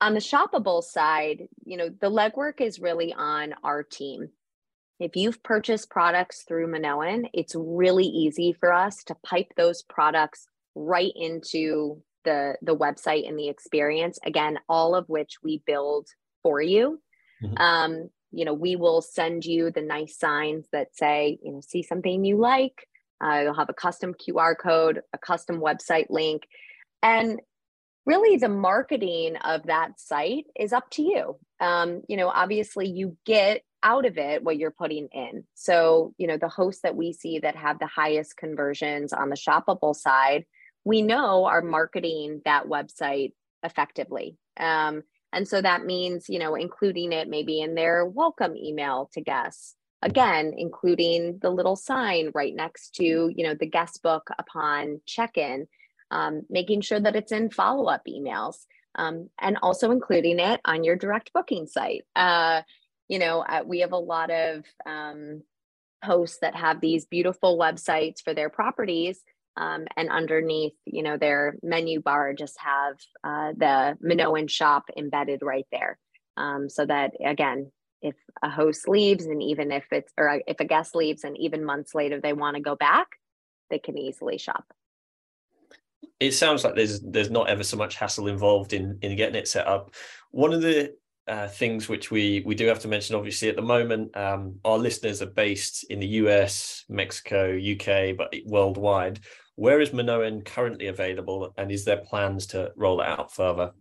On 0.00 0.14
the 0.14 0.20
shoppable 0.20 0.82
side 0.82 1.42
you 1.64 1.76
know 1.76 1.88
the 1.88 2.10
legwork 2.10 2.60
is 2.60 2.80
really 2.80 3.14
on 3.14 3.54
our 3.64 3.84
team. 3.84 4.28
If 4.98 5.16
you've 5.16 5.42
purchased 5.42 5.88
products 5.88 6.44
through 6.46 6.66
minoan 6.66 7.26
it's 7.32 7.54
really 7.56 8.06
easy 8.06 8.56
for 8.58 8.72
us 8.72 9.04
to 9.04 9.16
pipe 9.24 9.52
those 9.56 9.82
products 9.82 10.46
right 10.74 11.12
into 11.14 12.02
the 12.24 12.56
the 12.60 12.76
website 12.76 13.28
and 13.28 13.38
the 13.38 13.48
experience 13.48 14.18
again 14.24 14.58
all 14.68 14.96
of 14.96 15.08
which 15.08 15.36
we 15.44 15.62
build 15.64 16.08
for 16.42 16.60
you. 16.60 17.00
Mm-hmm. 17.42 17.56
um, 17.58 18.10
you 18.32 18.44
know, 18.44 18.54
we 18.54 18.76
will 18.76 19.02
send 19.02 19.44
you 19.44 19.70
the 19.70 19.82
nice 19.82 20.18
signs 20.18 20.66
that 20.72 20.96
say, 20.96 21.38
you 21.42 21.52
know, 21.52 21.60
see 21.60 21.82
something 21.82 22.24
you 22.24 22.36
like. 22.38 22.86
Uh, 23.22 23.40
you'll 23.44 23.54
have 23.54 23.68
a 23.68 23.74
custom 23.74 24.14
QR 24.14 24.54
code, 24.58 25.02
a 25.12 25.18
custom 25.18 25.60
website 25.60 26.06
link. 26.10 26.42
And 27.02 27.40
really, 28.04 28.36
the 28.36 28.48
marketing 28.48 29.36
of 29.36 29.64
that 29.64 30.00
site 30.00 30.46
is 30.58 30.72
up 30.72 30.90
to 30.90 31.02
you. 31.02 31.36
Um, 31.60 32.02
you 32.08 32.16
know, 32.16 32.28
obviously, 32.28 32.88
you 32.88 33.16
get 33.24 33.62
out 33.82 34.06
of 34.06 34.18
it 34.18 34.42
what 34.42 34.58
you're 34.58 34.70
putting 34.70 35.08
in. 35.12 35.44
So, 35.54 36.14
you 36.16 36.26
know, 36.26 36.36
the 36.36 36.48
hosts 36.48 36.82
that 36.82 36.96
we 36.96 37.12
see 37.12 37.40
that 37.40 37.56
have 37.56 37.78
the 37.78 37.86
highest 37.86 38.36
conversions 38.36 39.12
on 39.12 39.28
the 39.28 39.36
shoppable 39.36 39.94
side, 39.94 40.44
we 40.84 41.02
know 41.02 41.44
are 41.44 41.62
marketing 41.62 42.42
that 42.44 42.66
website 42.66 43.32
effectively. 43.62 44.36
Um, 44.56 45.02
and 45.32 45.48
so 45.48 45.60
that 45.60 45.84
means, 45.84 46.28
you 46.28 46.38
know, 46.38 46.54
including 46.54 47.12
it 47.12 47.28
maybe 47.28 47.60
in 47.60 47.74
their 47.74 48.04
welcome 48.04 48.56
email 48.56 49.10
to 49.14 49.20
guests. 49.20 49.76
Again, 50.02 50.52
including 50.56 51.38
the 51.40 51.50
little 51.50 51.76
sign 51.76 52.32
right 52.34 52.54
next 52.54 52.96
to, 52.96 53.04
you 53.04 53.46
know, 53.46 53.54
the 53.54 53.68
guest 53.68 54.02
book 54.02 54.28
upon 54.36 55.00
check-in, 55.06 55.68
um, 56.10 56.42
making 56.50 56.80
sure 56.80 56.98
that 56.98 57.14
it's 57.14 57.30
in 57.30 57.50
follow-up 57.50 58.02
emails, 58.08 58.56
um, 58.96 59.30
and 59.40 59.58
also 59.62 59.92
including 59.92 60.40
it 60.40 60.60
on 60.64 60.82
your 60.82 60.96
direct 60.96 61.32
booking 61.32 61.66
site. 61.66 62.02
Uh, 62.16 62.62
you 63.08 63.20
know, 63.20 63.40
uh, 63.40 63.62
we 63.64 63.80
have 63.80 63.92
a 63.92 63.96
lot 63.96 64.30
of 64.32 64.64
um, 64.84 65.42
hosts 66.04 66.38
that 66.40 66.56
have 66.56 66.80
these 66.80 67.04
beautiful 67.06 67.56
websites 67.56 68.20
for 68.22 68.34
their 68.34 68.50
properties 68.50 69.22
um, 69.56 69.84
and 69.96 70.10
underneath 70.10 70.74
you 70.86 71.02
know 71.02 71.16
their 71.16 71.56
menu 71.62 72.00
bar 72.00 72.32
just 72.32 72.56
have 72.58 72.94
uh, 73.24 73.52
the 73.56 73.96
minoan 74.00 74.48
shop 74.48 74.84
embedded 74.96 75.42
right 75.42 75.66
there. 75.70 75.98
Um, 76.36 76.68
so 76.68 76.86
that 76.86 77.12
again 77.24 77.70
if 78.00 78.14
a 78.42 78.50
host 78.50 78.88
leaves 78.88 79.26
and 79.26 79.42
even 79.42 79.70
if 79.70 79.84
it's 79.92 80.12
or 80.18 80.40
if 80.46 80.58
a 80.60 80.64
guest 80.64 80.94
leaves 80.94 81.24
and 81.24 81.36
even 81.38 81.64
months 81.64 81.94
later 81.94 82.20
they 82.20 82.32
want 82.32 82.56
to 82.56 82.62
go 82.62 82.74
back 82.74 83.08
they 83.70 83.78
can 83.78 83.98
easily 83.98 84.38
shop. 84.38 84.64
It 86.20 86.32
sounds 86.32 86.64
like 86.64 86.74
there's 86.74 87.00
there's 87.00 87.30
not 87.30 87.48
ever 87.48 87.64
so 87.64 87.76
much 87.76 87.96
hassle 87.96 88.28
involved 88.28 88.72
in 88.72 88.98
in 89.02 89.16
getting 89.16 89.34
it 89.34 89.48
set 89.48 89.66
up. 89.66 89.94
One 90.30 90.52
of 90.52 90.62
the 90.62 90.94
uh, 91.28 91.48
things 91.48 91.88
which 91.88 92.10
we 92.10 92.42
we 92.44 92.54
do 92.54 92.66
have 92.66 92.80
to 92.80 92.88
mention 92.88 93.14
obviously 93.14 93.48
at 93.48 93.56
the 93.56 93.62
moment 93.62 94.16
um, 94.16 94.58
our 94.64 94.78
listeners 94.78 95.22
are 95.22 95.26
based 95.26 95.84
in 95.84 96.00
the 96.00 96.06
us 96.06 96.84
mexico 96.88 97.56
uk 97.56 98.16
but 98.16 98.34
worldwide 98.44 99.20
where 99.56 99.80
is 99.80 99.92
minoan 99.92 100.42
currently 100.42 100.86
available 100.86 101.52
and 101.56 101.70
is 101.70 101.84
there 101.84 101.98
plans 102.08 102.46
to 102.46 102.72
roll 102.76 103.00
it 103.00 103.06
out 103.06 103.32
further 103.32 103.72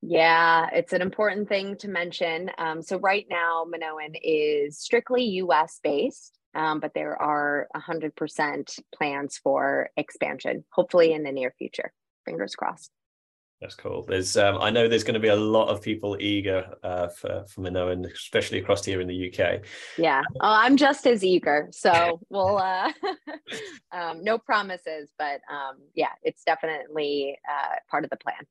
yeah, 0.00 0.68
it's 0.72 0.92
an 0.92 1.02
important 1.02 1.48
thing 1.48 1.76
to 1.78 1.88
mention. 1.88 2.50
Um, 2.56 2.82
so 2.82 2.98
right 2.98 3.26
now, 3.28 3.66
Minoan 3.68 4.14
is 4.22 4.78
strictly 4.78 5.24
US 5.24 5.80
based, 5.82 6.38
um, 6.54 6.78
but 6.78 6.94
there 6.94 7.20
are 7.20 7.66
100% 7.74 8.78
plans 8.94 9.38
for 9.42 9.90
expansion, 9.96 10.64
hopefully 10.70 11.12
in 11.12 11.24
the 11.24 11.32
near 11.32 11.52
future. 11.58 11.92
Fingers 12.24 12.54
crossed. 12.54 12.90
That's 13.60 13.74
cool. 13.74 14.04
There's, 14.04 14.36
um, 14.36 14.58
I 14.60 14.70
know 14.70 14.86
there's 14.86 15.02
going 15.02 15.14
to 15.14 15.20
be 15.20 15.28
a 15.28 15.36
lot 15.36 15.68
of 15.68 15.82
people 15.82 16.16
eager 16.20 16.74
uh, 16.84 17.08
for 17.08 17.44
for 17.48 17.60
Minoan, 17.60 18.04
especially 18.04 18.58
across 18.58 18.84
here 18.84 19.00
in 19.00 19.08
the 19.08 19.32
UK. 19.32 19.62
Yeah, 19.96 20.22
oh, 20.36 20.38
I'm 20.40 20.76
just 20.76 21.06
as 21.08 21.24
eager. 21.24 21.68
So 21.72 22.20
we'll, 22.30 22.58
uh, 22.58 22.92
um, 23.92 24.22
no 24.22 24.38
promises, 24.38 25.10
but 25.18 25.40
um, 25.50 25.78
yeah, 25.94 26.12
it's 26.22 26.44
definitely 26.44 27.36
uh, 27.48 27.76
part 27.90 28.04
of 28.04 28.10
the 28.10 28.16
plan. 28.16 28.46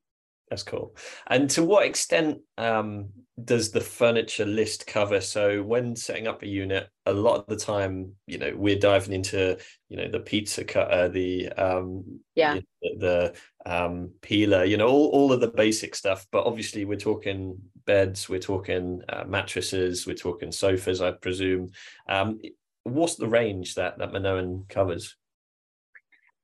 That's 0.50 0.62
cool. 0.62 0.96
And 1.26 1.50
to 1.50 1.62
what 1.62 1.84
extent 1.84 2.38
um, 2.56 3.10
does 3.42 3.70
the 3.70 3.80
furniture 3.80 4.46
list 4.46 4.86
cover? 4.86 5.20
So 5.20 5.62
when 5.62 5.94
setting 5.94 6.26
up 6.26 6.42
a 6.42 6.48
unit, 6.48 6.88
a 7.04 7.12
lot 7.12 7.40
of 7.40 7.46
the 7.46 7.56
time, 7.56 8.12
you 8.26 8.38
know, 8.38 8.52
we're 8.56 8.78
diving 8.78 9.12
into, 9.12 9.58
you 9.88 9.96
know, 9.96 10.08
the 10.08 10.20
pizza 10.20 10.64
cutter, 10.64 11.08
the 11.08 11.50
um, 11.50 12.20
yeah, 12.34 12.60
the, 12.80 12.96
the 12.98 13.34
um, 13.66 14.10
peeler, 14.22 14.64
you 14.64 14.78
know, 14.78 14.88
all, 14.88 15.08
all 15.08 15.32
of 15.32 15.40
the 15.40 15.48
basic 15.48 15.94
stuff. 15.94 16.26
But 16.32 16.46
obviously, 16.46 16.84
we're 16.84 16.96
talking 16.96 17.58
beds, 17.84 18.28
we're 18.28 18.38
talking 18.38 19.02
uh, 19.08 19.24
mattresses, 19.26 20.06
we're 20.06 20.14
talking 20.14 20.50
sofas, 20.50 21.02
I 21.02 21.10
presume. 21.12 21.70
Um, 22.08 22.40
what's 22.84 23.16
the 23.16 23.28
range 23.28 23.74
that 23.74 23.98
that 23.98 24.12
Minoan 24.12 24.64
covers? 24.68 25.16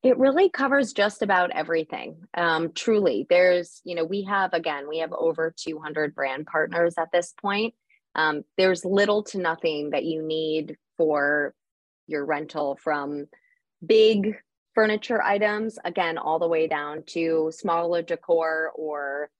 It 0.05 0.19
really 0.19 0.49
covers 0.49 0.93
just 0.93 1.23
about 1.23 1.49
everything. 1.49 2.27
Um, 2.35 2.73
truly, 2.73 3.25
there's, 3.27 3.81
you 3.83 3.95
know, 3.95 4.03
we 4.03 4.21
have, 4.25 4.53
again, 4.53 4.87
we 4.87 4.99
have 4.99 5.11
over 5.11 5.51
200 5.57 6.13
brand 6.13 6.45
partners 6.45 6.93
at 6.99 7.11
this 7.11 7.33
point. 7.41 7.73
Um, 8.13 8.43
there's 8.55 8.85
little 8.85 9.23
to 9.23 9.39
nothing 9.39 9.89
that 9.89 10.05
you 10.05 10.21
need 10.21 10.77
for 10.95 11.55
your 12.05 12.23
rental 12.23 12.77
from 12.83 13.25
big 13.83 14.35
furniture 14.75 15.23
items, 15.23 15.79
again, 15.83 16.19
all 16.19 16.37
the 16.37 16.47
way 16.47 16.67
down 16.67 17.01
to 17.07 17.49
smaller 17.51 18.03
decor 18.03 18.71
or 18.75 19.31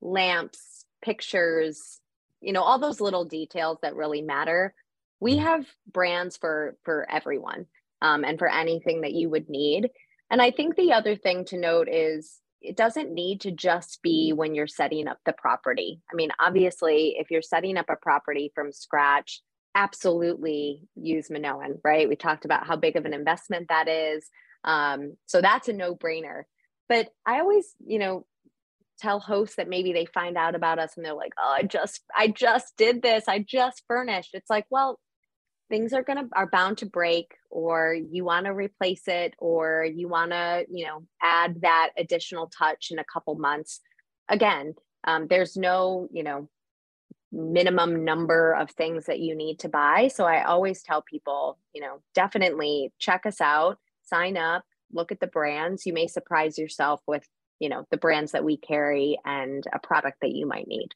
lamps, 0.00 0.84
pictures, 1.00 2.00
you 2.40 2.52
know, 2.52 2.62
all 2.62 2.80
those 2.80 3.00
little 3.00 3.24
details 3.24 3.78
that 3.82 3.94
really 3.94 4.20
matter. 4.20 4.74
We 5.20 5.36
mm. 5.36 5.42
have 5.42 5.64
brands 5.86 6.36
for 6.36 6.74
for 6.82 7.08
everyone 7.08 7.66
um, 8.02 8.24
and 8.24 8.38
for 8.38 8.48
anything 8.48 9.00
that 9.00 9.12
you 9.12 9.30
would 9.30 9.48
need. 9.48 9.88
And 10.30 10.42
I 10.42 10.50
think 10.50 10.76
the 10.76 10.92
other 10.92 11.16
thing 11.16 11.46
to 11.46 11.58
note 11.58 11.88
is 11.90 12.40
it 12.60 12.76
doesn't 12.76 13.12
need 13.12 13.40
to 13.42 13.50
just 13.50 14.00
be 14.02 14.32
when 14.32 14.54
you're 14.54 14.66
setting 14.66 15.08
up 15.08 15.18
the 15.24 15.32
property. 15.32 16.00
I 16.12 16.14
mean, 16.14 16.30
obviously, 16.38 17.16
if 17.18 17.30
you're 17.30 17.42
setting 17.42 17.76
up 17.76 17.86
a 17.88 17.96
property 17.96 18.52
from 18.54 18.72
scratch, 18.72 19.40
absolutely 19.74 20.82
use 20.94 21.30
Minoan, 21.30 21.80
right? 21.82 22.08
We 22.08 22.16
talked 22.16 22.44
about 22.44 22.66
how 22.66 22.76
big 22.76 22.96
of 22.96 23.04
an 23.04 23.14
investment 23.14 23.68
that 23.68 23.88
is. 23.88 24.28
Um, 24.64 25.16
so 25.26 25.40
that's 25.40 25.68
a 25.68 25.72
no 25.72 25.94
brainer. 25.94 26.42
But 26.88 27.08
I 27.26 27.40
always, 27.40 27.74
you 27.84 27.98
know, 27.98 28.26
tell 28.98 29.18
hosts 29.18 29.56
that 29.56 29.68
maybe 29.68 29.92
they 29.92 30.06
find 30.06 30.36
out 30.36 30.54
about 30.54 30.78
us 30.78 30.92
and 30.96 31.04
they're 31.04 31.14
like, 31.14 31.32
oh, 31.38 31.56
I 31.58 31.62
just, 31.62 32.00
I 32.16 32.28
just 32.28 32.76
did 32.76 33.02
this. 33.02 33.24
I 33.26 33.38
just 33.40 33.82
furnished. 33.88 34.30
It's 34.34 34.50
like, 34.50 34.66
well, 34.70 35.00
things 35.72 35.94
are 35.94 36.02
gonna 36.02 36.28
are 36.34 36.46
bound 36.46 36.76
to 36.76 36.84
break 36.84 37.32
or 37.48 37.94
you 37.94 38.24
want 38.24 38.44
to 38.44 38.52
replace 38.52 39.04
it 39.06 39.32
or 39.38 39.86
you 39.86 40.06
want 40.06 40.30
to 40.30 40.66
you 40.70 40.84
know 40.84 41.02
add 41.22 41.62
that 41.62 41.92
additional 41.96 42.46
touch 42.48 42.88
in 42.90 42.98
a 42.98 43.04
couple 43.10 43.34
months. 43.36 43.80
Again 44.28 44.74
um, 45.04 45.28
there's 45.28 45.56
no 45.56 46.08
you 46.12 46.22
know 46.22 46.50
minimum 47.32 48.04
number 48.04 48.52
of 48.52 48.70
things 48.72 49.06
that 49.06 49.20
you 49.20 49.34
need 49.34 49.58
to 49.60 49.68
buy. 49.70 50.08
So 50.08 50.26
i 50.26 50.44
always 50.44 50.82
tell 50.82 51.00
people 51.00 51.58
you 51.72 51.80
know 51.80 52.02
definitely 52.14 52.92
check 52.98 53.24
us 53.24 53.40
out 53.40 53.78
sign 54.02 54.36
up 54.36 54.64
look 54.92 55.10
at 55.10 55.20
the 55.20 55.26
brands. 55.26 55.86
You 55.86 55.94
may 55.94 56.06
surprise 56.06 56.58
yourself 56.58 57.00
with 57.06 57.26
you 57.60 57.70
know 57.70 57.86
the 57.90 57.96
brands 57.96 58.32
that 58.32 58.44
we 58.44 58.58
carry 58.58 59.18
and 59.24 59.64
a 59.72 59.78
product 59.78 60.18
that 60.20 60.32
you 60.32 60.46
might 60.46 60.68
need 60.68 60.90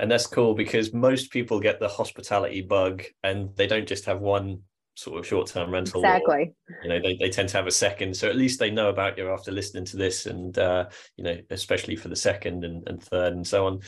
and 0.00 0.10
that's 0.10 0.26
cool 0.26 0.54
because 0.54 0.94
most 0.94 1.30
people 1.30 1.60
get 1.60 1.78
the 1.78 1.86
hospitality 1.86 2.62
bug 2.62 3.04
and 3.22 3.54
they 3.56 3.66
don't 3.66 3.86
just 3.86 4.06
have 4.06 4.20
one 4.20 4.60
sort 4.94 5.18
of 5.18 5.26
short-term 5.26 5.70
rental 5.70 6.00
exactly. 6.00 6.52
or, 6.68 6.76
you 6.82 6.88
know 6.88 7.00
they, 7.00 7.16
they 7.16 7.28
tend 7.28 7.48
to 7.50 7.56
have 7.56 7.66
a 7.66 7.70
second. 7.70 8.16
So 8.16 8.28
at 8.28 8.34
least 8.34 8.58
they 8.58 8.70
know 8.70 8.88
about 8.88 9.18
you 9.18 9.30
after 9.30 9.52
listening 9.52 9.84
to 9.86 9.96
this 9.96 10.26
and 10.26 10.58
uh 10.58 10.86
you 11.16 11.24
know 11.24 11.38
especially 11.50 11.96
for 11.96 12.08
the 12.08 12.16
second 12.16 12.64
and, 12.64 12.86
and 12.88 13.02
third 13.02 13.34
and 13.34 13.46
so 13.46 13.66
on. 13.66 13.80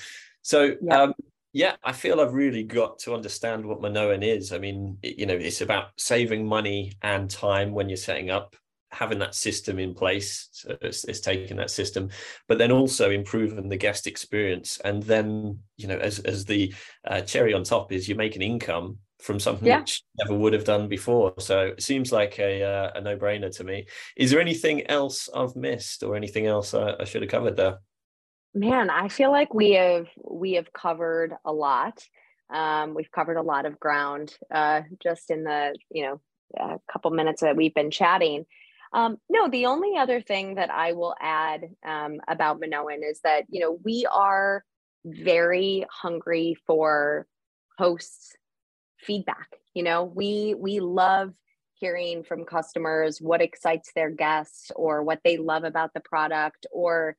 So 0.43 0.77
yeah. 0.81 1.03
um 1.03 1.15
yeah 1.55 1.77
i 1.85 1.93
feel 1.93 2.19
i've 2.19 2.33
really 2.33 2.63
got 2.63 2.99
to 3.01 3.15
understand 3.15 3.65
what 3.65 3.81
minoan 3.81 4.23
is. 4.23 4.53
I 4.53 4.59
mean 4.59 4.99
it, 5.03 5.19
you 5.19 5.27
know 5.27 5.35
it's 5.35 5.63
about 5.63 5.89
saving 5.97 6.47
money 6.47 6.93
and 7.03 7.29
time 7.29 7.73
when 7.73 7.89
you're 7.89 7.97
setting 7.97 8.31
up 8.31 8.55
having 8.93 9.19
that 9.19 9.35
system 9.35 9.79
in 9.79 9.95
place 9.95 10.49
so 10.53 10.77
it's, 10.83 11.05
it's, 11.05 11.21
taking 11.21 11.57
that 11.57 11.71
system 11.71 12.11
but 12.47 12.59
then 12.59 12.71
also 12.71 13.11
improving 13.11 13.69
the 13.69 13.77
guest 13.77 14.07
experience. 14.07 14.79
And 14.85 15.03
then 15.03 15.59
you 15.77 15.89
know 15.89 15.97
as 15.97 16.19
as 16.21 16.45
the 16.45 16.73
uh, 17.07 17.23
cherry 17.23 17.55
on 17.55 17.65
top 17.65 17.93
is 17.93 18.09
you're 18.09 18.17
making 18.17 18.43
income 18.43 18.99
from 19.21 19.39
something 19.39 19.69
yeah. 19.69 19.81
which 19.81 20.03
never 20.19 20.37
would 20.37 20.53
have 20.53 20.65
done 20.65 20.89
before. 20.89 21.33
So 21.39 21.69
it 21.69 21.83
seems 21.83 22.13
like 22.13 22.39
a 22.39 22.63
uh, 22.63 22.91
a 22.95 23.01
no-brainer 23.01 23.55
to 23.57 23.65
me. 23.65 23.87
Is 24.17 24.31
there 24.31 24.41
anything 24.41 24.87
else 24.89 25.29
i've 25.35 25.57
missed 25.57 26.03
or 26.03 26.17
anything 26.17 26.47
else 26.47 26.75
I, 26.75 26.95
I 27.01 27.05
should 27.05 27.23
have 27.23 27.31
covered 27.31 27.57
there? 27.57 27.79
Man 28.55 28.91
i 28.91 29.09
feel 29.09 29.31
like 29.31 29.55
we 29.55 29.73
have 29.73 30.09
we 30.23 30.53
have 30.55 30.73
covered 30.73 31.35
a 31.45 31.53
lot. 31.53 32.03
Um, 32.51 32.93
we've 32.93 33.11
covered 33.11 33.39
a 33.39 33.43
lot 33.43 33.65
of 33.65 33.81
ground 33.81 34.37
uh, 34.51 34.83
just 35.03 35.31
in 35.31 35.45
the 35.45 35.75
you 35.91 36.05
know 36.05 36.21
a 36.59 36.79
couple 36.93 37.11
minutes 37.13 37.41
that 37.41 37.57
we've 37.57 37.75
been 37.75 37.91
chatting 37.91 38.45
um, 38.93 39.17
no, 39.29 39.49
the 39.49 39.67
only 39.67 39.97
other 39.97 40.21
thing 40.21 40.57
that 40.57 40.71
I 40.71 40.93
will 40.93 41.15
add 41.21 41.65
um, 41.85 42.21
about 42.29 42.61
Minoan 42.61 43.03
is 43.03 43.21
that, 43.25 43.45
you 43.49 43.61
know, 43.61 43.79
we 43.85 44.07
are 44.13 44.65
very 45.05 45.87
hungry 45.91 46.57
for 46.67 47.27
hosts 47.79 48.37
feedback. 48.99 49.49
You 49.75 49.83
know, 49.83 50.05
we 50.05 50.55
we 50.59 50.81
love 50.81 51.33
hearing 51.75 52.23
from 52.23 52.45
customers 52.45 53.19
what 53.21 53.41
excites 53.41 53.93
their 53.95 54.11
guests 54.11 54.71
or 54.77 55.03
what 55.03 55.21
they 55.25 55.37
love 55.37 55.65
about 55.65 55.93
the 55.95 56.01
product 56.01 56.67
or 56.71 57.17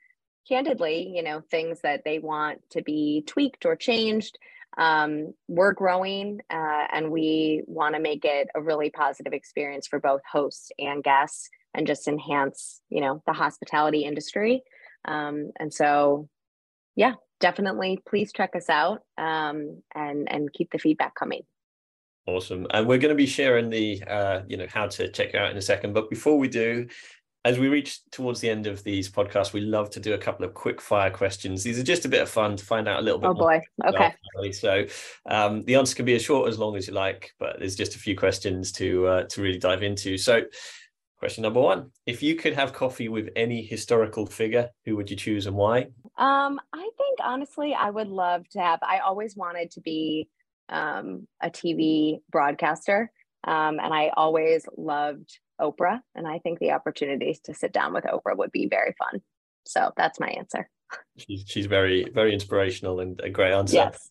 candidly, 0.47 1.11
you 1.13 1.23
know, 1.23 1.41
things 1.51 1.81
that 1.81 2.03
they 2.05 2.19
want 2.19 2.61
to 2.69 2.81
be 2.81 3.23
tweaked 3.25 3.65
or 3.65 3.75
changed. 3.75 4.37
Um, 4.77 5.33
we're 5.47 5.73
growing 5.73 6.39
uh, 6.49 6.85
and 6.91 7.11
we 7.11 7.63
want 7.67 7.95
to 7.95 8.01
make 8.01 8.25
it 8.25 8.47
a 8.55 8.61
really 8.61 8.89
positive 8.89 9.33
experience 9.33 9.87
for 9.87 9.99
both 9.99 10.21
hosts 10.31 10.71
and 10.79 11.03
guests 11.03 11.49
and 11.73 11.87
just 11.87 12.07
enhance 12.07 12.81
you 12.89 13.01
know 13.01 13.21
the 13.25 13.33
hospitality 13.33 14.03
industry 14.03 14.63
um, 15.05 15.51
and 15.59 15.73
so 15.73 16.27
yeah 16.95 17.13
definitely 17.39 17.99
please 18.07 18.31
check 18.31 18.55
us 18.55 18.69
out 18.69 18.99
um, 19.17 19.81
and 19.95 20.31
and 20.31 20.51
keep 20.53 20.71
the 20.71 20.79
feedback 20.79 21.15
coming 21.15 21.41
awesome 22.25 22.65
and 22.71 22.87
we're 22.87 22.97
going 22.97 23.09
to 23.09 23.15
be 23.15 23.25
sharing 23.25 23.69
the 23.69 24.01
uh, 24.07 24.41
you 24.47 24.57
know 24.57 24.67
how 24.69 24.87
to 24.87 25.09
check 25.11 25.35
out 25.35 25.51
in 25.51 25.57
a 25.57 25.61
second 25.61 25.93
but 25.93 26.09
before 26.09 26.37
we 26.37 26.47
do 26.47 26.87
as 27.45 27.59
we 27.59 27.67
reach 27.67 27.99
towards 28.09 28.39
the 28.39 28.49
end 28.49 28.67
of 28.67 28.83
these 28.83 29.09
podcasts, 29.09 29.51
we 29.51 29.59
love 29.59 29.89
to 29.91 29.99
do 29.99 30.13
a 30.13 30.17
couple 30.17 30.45
of 30.45 30.53
quick 30.53 30.79
fire 30.79 31.09
questions. 31.09 31.61
These 31.61 31.77
are 31.77 31.83
just 31.83 32.05
a 32.05 32.09
bit 32.09 32.21
of 32.21 32.29
fun 32.29 32.55
to 32.55 32.65
find 32.65 32.87
out 32.87 32.99
a 32.99 33.03
little 33.03 33.19
bit. 33.19 33.31
Oh 33.31 33.33
boy! 33.33 33.61
Okay. 33.85 34.13
So 34.53 34.85
um, 35.29 35.65
the 35.65 35.75
answer 35.75 35.95
can 35.95 36.05
be 36.05 36.15
as 36.15 36.21
short 36.21 36.47
as 36.47 36.57
long 36.57 36.77
as 36.77 36.87
you 36.87 36.93
like, 36.93 37.33
but 37.39 37.59
there's 37.59 37.75
just 37.75 37.95
a 37.95 37.99
few 37.99 38.15
questions 38.15 38.71
to 38.73 39.07
uh, 39.07 39.23
to 39.23 39.41
really 39.41 39.59
dive 39.59 39.83
into. 39.83 40.17
So 40.17 40.43
Question 41.23 41.43
number 41.43 41.61
one 41.61 41.89
If 42.05 42.21
you 42.21 42.35
could 42.35 42.51
have 42.51 42.73
coffee 42.73 43.07
with 43.07 43.29
any 43.37 43.63
historical 43.63 44.25
figure, 44.25 44.67
who 44.83 44.97
would 44.97 45.09
you 45.09 45.15
choose 45.15 45.45
and 45.45 45.55
why? 45.55 45.87
Um, 46.17 46.59
I 46.73 46.89
think 46.97 47.19
honestly, 47.23 47.73
I 47.73 47.91
would 47.91 48.09
love 48.09 48.45
to 48.49 48.59
have, 48.59 48.79
I 48.81 48.99
always 48.99 49.33
wanted 49.33 49.71
to 49.71 49.79
be 49.79 50.27
um, 50.67 51.25
a 51.41 51.49
TV 51.49 52.19
broadcaster. 52.29 53.09
Um, 53.45 53.79
and 53.79 53.93
I 53.93 54.11
always 54.17 54.65
loved 54.75 55.39
Oprah. 55.61 56.01
And 56.13 56.27
I 56.27 56.39
think 56.39 56.59
the 56.59 56.71
opportunities 56.71 57.39
to 57.45 57.53
sit 57.53 57.71
down 57.71 57.93
with 57.93 58.03
Oprah 58.03 58.35
would 58.35 58.51
be 58.51 58.67
very 58.67 58.93
fun. 58.99 59.21
So 59.65 59.93
that's 59.95 60.19
my 60.19 60.27
answer. 60.27 60.69
She's, 61.15 61.45
she's 61.47 61.67
very, 61.67 62.05
very 62.13 62.33
inspirational 62.33 62.99
and 62.99 63.21
a 63.21 63.29
great 63.29 63.53
answer. 63.53 63.77
Yes. 63.77 64.09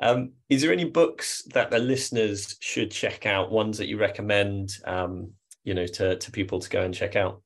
Um, 0.00 0.32
is 0.48 0.62
there 0.62 0.72
any 0.72 0.84
books 0.84 1.42
that 1.52 1.70
the 1.70 1.78
listeners 1.78 2.56
should 2.60 2.90
check 2.90 3.26
out? 3.26 3.52
Ones 3.52 3.78
that 3.78 3.86
you 3.86 3.98
recommend, 3.98 4.78
um, 4.86 5.32
you 5.64 5.74
know, 5.74 5.86
to 5.86 6.16
to 6.16 6.30
people 6.30 6.60
to 6.60 6.68
go 6.68 6.82
and 6.82 6.94
check 6.94 7.16
out? 7.16 7.42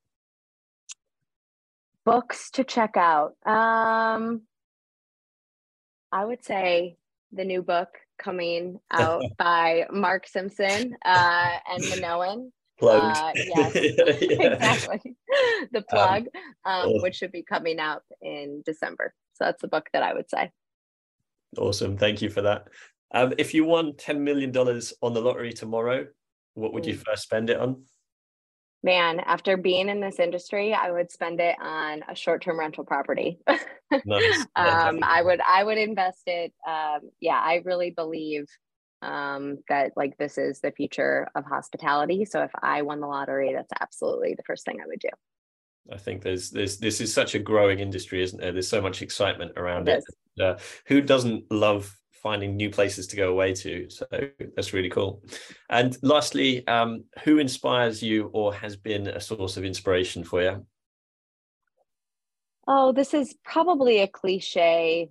Books 2.04 2.50
to 2.52 2.64
check 2.64 2.96
out. 2.96 3.34
Um, 3.46 4.42
I 6.10 6.24
would 6.24 6.44
say 6.44 6.96
the 7.32 7.44
new 7.44 7.62
book 7.62 7.88
coming 8.18 8.80
out 8.90 9.22
by 9.38 9.86
Mark 9.90 10.26
Simpson 10.26 10.96
uh, 11.04 11.50
and 11.70 11.84
Minoan. 11.90 12.52
Plug. 12.78 13.16
Uh, 13.16 13.32
yes, 13.36 13.74
exactly. 14.22 15.16
the 15.72 15.78
um, 15.78 15.84
plug, 15.90 16.24
um, 16.64 16.82
um, 16.82 16.92
which 17.02 17.16
should 17.16 17.32
be 17.32 17.42
coming 17.42 17.80
out 17.80 18.02
in 18.22 18.62
December. 18.64 19.12
So 19.34 19.44
that's 19.44 19.62
the 19.62 19.68
book 19.68 19.88
that 19.92 20.02
I 20.02 20.14
would 20.14 20.30
say. 20.30 20.50
Awesome. 21.56 21.96
Thank 21.96 22.22
you 22.22 22.30
for 22.30 22.42
that. 22.42 22.68
Um, 23.12 23.32
if 23.38 23.54
you 23.54 23.64
won 23.64 23.92
$10 23.92 24.20
million 24.20 24.56
on 24.56 25.14
the 25.14 25.20
lottery 25.20 25.52
tomorrow, 25.52 26.06
what 26.54 26.72
would 26.72 26.86
you 26.86 26.94
first 26.94 27.22
spend 27.22 27.50
it 27.50 27.58
on? 27.58 27.82
Man, 28.82 29.20
after 29.20 29.56
being 29.56 29.88
in 29.88 30.00
this 30.00 30.20
industry, 30.20 30.72
I 30.72 30.92
would 30.92 31.10
spend 31.10 31.40
it 31.40 31.56
on 31.60 32.02
a 32.08 32.14
short-term 32.14 32.58
rental 32.58 32.84
property. 32.84 33.40
nice. 34.04 34.46
um, 34.54 35.00
I 35.02 35.20
would 35.22 35.40
I 35.40 35.64
would 35.64 35.78
invest 35.78 36.22
it. 36.26 36.52
Um, 36.66 37.10
yeah, 37.20 37.40
I 37.40 37.62
really 37.64 37.90
believe 37.90 38.46
um, 39.02 39.58
that 39.68 39.92
like 39.96 40.16
this 40.18 40.38
is 40.38 40.60
the 40.60 40.70
future 40.70 41.28
of 41.34 41.44
hospitality. 41.44 42.24
So 42.24 42.42
if 42.42 42.50
I 42.62 42.82
won 42.82 43.00
the 43.00 43.06
lottery, 43.06 43.52
that's 43.54 43.72
absolutely 43.80 44.34
the 44.34 44.42
first 44.44 44.64
thing 44.64 44.78
I 44.82 44.86
would 44.86 45.00
do. 45.00 45.08
I 45.92 45.96
think 45.96 46.22
there's 46.22 46.50
there's 46.50 46.78
this 46.78 47.00
is 47.00 47.12
such 47.12 47.34
a 47.34 47.38
growing 47.38 47.80
industry, 47.80 48.22
isn't 48.22 48.40
there? 48.40 48.52
There's 48.52 48.68
so 48.68 48.80
much 48.80 49.02
excitement 49.02 49.52
around 49.56 49.88
it. 49.88 50.04
it. 50.36 50.42
Uh, 50.42 50.58
who 50.86 51.00
doesn't 51.00 51.50
love 51.50 51.98
finding 52.22 52.56
new 52.56 52.70
places 52.70 53.06
to 53.08 53.16
go 53.16 53.30
away 53.30 53.54
to? 53.54 53.88
So 53.90 54.06
that's 54.54 54.72
really 54.72 54.90
cool. 54.90 55.22
And 55.70 55.96
lastly, 56.02 56.66
um, 56.66 57.04
who 57.24 57.38
inspires 57.38 58.02
you 58.02 58.30
or 58.32 58.54
has 58.54 58.76
been 58.76 59.08
a 59.08 59.20
source 59.20 59.56
of 59.56 59.64
inspiration 59.64 60.24
for 60.24 60.42
you? 60.42 60.66
Oh, 62.66 62.92
this 62.92 63.14
is 63.14 63.34
probably 63.44 64.00
a 64.00 64.08
cliche 64.08 65.08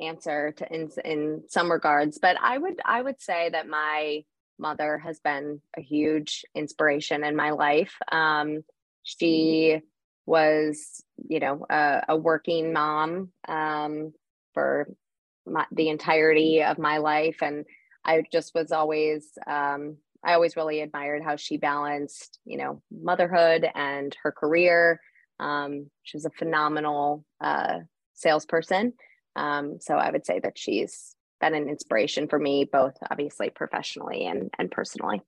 answer 0.00 0.52
to 0.52 0.74
in 0.74 0.90
in 1.04 1.44
some 1.48 1.70
regards, 1.70 2.18
but 2.18 2.36
I 2.40 2.58
would 2.58 2.80
I 2.84 3.02
would 3.02 3.20
say 3.20 3.50
that 3.50 3.68
my 3.68 4.24
mother 4.58 4.98
has 4.98 5.20
been 5.20 5.60
a 5.76 5.80
huge 5.80 6.44
inspiration 6.54 7.24
in 7.24 7.36
my 7.36 7.50
life. 7.50 7.94
Um, 8.10 8.64
she 9.02 9.80
was, 10.26 11.02
you 11.28 11.40
know, 11.40 11.66
a, 11.68 12.02
a 12.10 12.16
working 12.16 12.72
mom 12.72 13.30
um, 13.48 14.12
for 14.54 14.88
my, 15.46 15.66
the 15.72 15.88
entirety 15.88 16.62
of 16.62 16.78
my 16.78 16.98
life, 16.98 17.38
and 17.42 17.64
I 18.04 18.24
just 18.32 18.54
was 18.54 18.72
always 18.72 19.26
um, 19.46 19.96
I 20.24 20.34
always 20.34 20.56
really 20.56 20.80
admired 20.80 21.22
how 21.22 21.36
she 21.36 21.56
balanced, 21.56 22.38
you 22.44 22.56
know, 22.56 22.80
motherhood 22.90 23.68
and 23.74 24.16
her 24.22 24.30
career. 24.30 25.00
Um, 25.40 25.90
she 26.04 26.16
was 26.16 26.24
a 26.24 26.30
phenomenal 26.30 27.24
uh, 27.40 27.80
salesperson. 28.14 28.92
Um, 29.34 29.78
so 29.80 29.96
I 29.96 30.10
would 30.10 30.24
say 30.24 30.38
that 30.40 30.56
she's 30.56 31.16
been 31.40 31.54
an 31.54 31.68
inspiration 31.68 32.28
for 32.28 32.38
me, 32.38 32.68
both 32.70 32.94
obviously 33.10 33.50
professionally 33.50 34.26
and, 34.26 34.50
and 34.58 34.70
personally. 34.70 35.22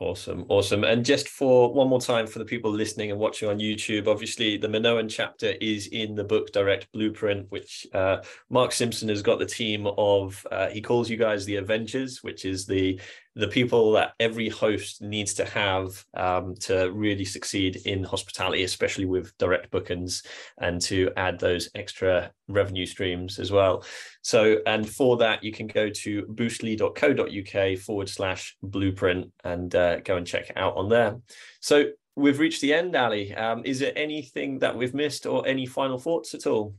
Awesome, 0.00 0.46
awesome. 0.48 0.82
And 0.82 1.04
just 1.04 1.28
for 1.28 1.74
one 1.74 1.88
more 1.88 2.00
time 2.00 2.26
for 2.26 2.38
the 2.38 2.44
people 2.46 2.70
listening 2.70 3.10
and 3.10 3.20
watching 3.20 3.50
on 3.50 3.58
YouTube, 3.58 4.06
obviously 4.06 4.56
the 4.56 4.66
Minoan 4.66 5.10
chapter 5.10 5.52
is 5.60 5.88
in 5.88 6.14
the 6.14 6.24
book 6.24 6.52
Direct 6.52 6.90
Blueprint, 6.92 7.50
which 7.50 7.86
uh, 7.92 8.22
Mark 8.48 8.72
Simpson 8.72 9.10
has 9.10 9.20
got 9.20 9.38
the 9.38 9.44
team 9.44 9.86
of. 9.98 10.46
Uh, 10.50 10.68
he 10.68 10.80
calls 10.80 11.10
you 11.10 11.18
guys 11.18 11.44
the 11.44 11.56
Avengers, 11.56 12.22
which 12.22 12.46
is 12.46 12.64
the 12.64 12.98
the 13.36 13.48
people 13.48 13.92
that 13.92 14.12
every 14.18 14.48
host 14.48 15.02
needs 15.02 15.34
to 15.34 15.44
have 15.44 16.04
um, 16.14 16.54
to 16.56 16.90
really 16.92 17.24
succeed 17.24 17.76
in 17.86 18.02
hospitality, 18.02 18.64
especially 18.64 19.04
with 19.04 19.36
direct 19.38 19.70
bookings, 19.70 20.22
and 20.58 20.80
to 20.82 21.10
add 21.16 21.38
those 21.38 21.70
extra 21.74 22.32
revenue 22.48 22.86
streams 22.86 23.38
as 23.38 23.52
well. 23.52 23.84
So, 24.22 24.58
and 24.66 24.88
for 24.88 25.16
that, 25.18 25.44
you 25.44 25.52
can 25.52 25.68
go 25.68 25.90
to 25.90 26.22
boostly.co.uk 26.26 27.78
forward 27.78 28.08
slash 28.08 28.56
blueprint 28.62 29.32
and 29.44 29.74
uh, 29.74 30.00
go 30.00 30.16
and 30.16 30.26
check 30.26 30.50
it 30.50 30.56
out 30.56 30.76
on 30.76 30.88
there. 30.88 31.16
So, 31.60 31.90
we've 32.16 32.40
reached 32.40 32.60
the 32.60 32.74
end, 32.74 32.96
Ally. 32.96 33.32
Um, 33.32 33.62
is 33.64 33.78
there 33.78 33.92
anything 33.96 34.58
that 34.58 34.76
we've 34.76 34.94
missed 34.94 35.24
or 35.26 35.46
any 35.46 35.66
final 35.66 35.98
thoughts 35.98 36.34
at 36.34 36.46
all? 36.46 36.74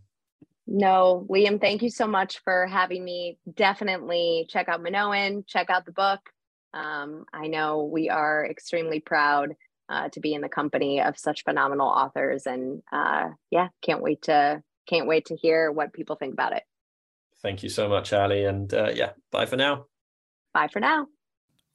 No, 0.68 1.26
Liam, 1.30 1.60
thank 1.60 1.82
you 1.82 1.90
so 1.90 2.08
much 2.08 2.40
for 2.44 2.68
having 2.68 3.04
me. 3.04 3.38
Definitely 3.56 4.46
check 4.50 4.70
out 4.70 4.82
Minoan, 4.82 5.44
check 5.48 5.70
out 5.70 5.86
the 5.86 5.92
book. 5.92 6.20
Um, 6.74 7.26
I 7.34 7.48
know 7.48 7.84
we 7.84 8.10
are 8.10 8.46
extremely 8.46 9.00
proud 9.00 9.56
uh, 9.90 10.10
to 10.10 10.20
be 10.20 10.34
in 10.34 10.42
the 10.42 10.50
company 10.50 11.02
of 11.02 11.18
such 11.18 11.44
phenomenal 11.44 11.88
authors, 11.88 12.48
and 12.48 12.82
uh, 12.92 13.30
yeah, 13.50 13.70
can't 13.82 14.02
wait 14.02 14.24
to 14.24 14.64
can't 14.88 15.08
wait 15.08 15.26
to 15.26 15.36
hear 15.36 15.72
what 15.72 15.94
people 15.94 16.16
think 16.16 16.34
about 16.34 16.54
it. 16.54 16.64
Thank 17.42 17.64
you 17.64 17.70
so 17.70 17.90
much, 17.90 18.14
Ally, 18.14 18.48
and 18.48 18.74
uh, 18.74 18.92
yeah, 18.94 19.12
bye 19.32 19.46
for 19.46 19.58
now. 19.58 19.86
Bye 20.54 20.70
for 20.72 20.80
now. 20.80 21.08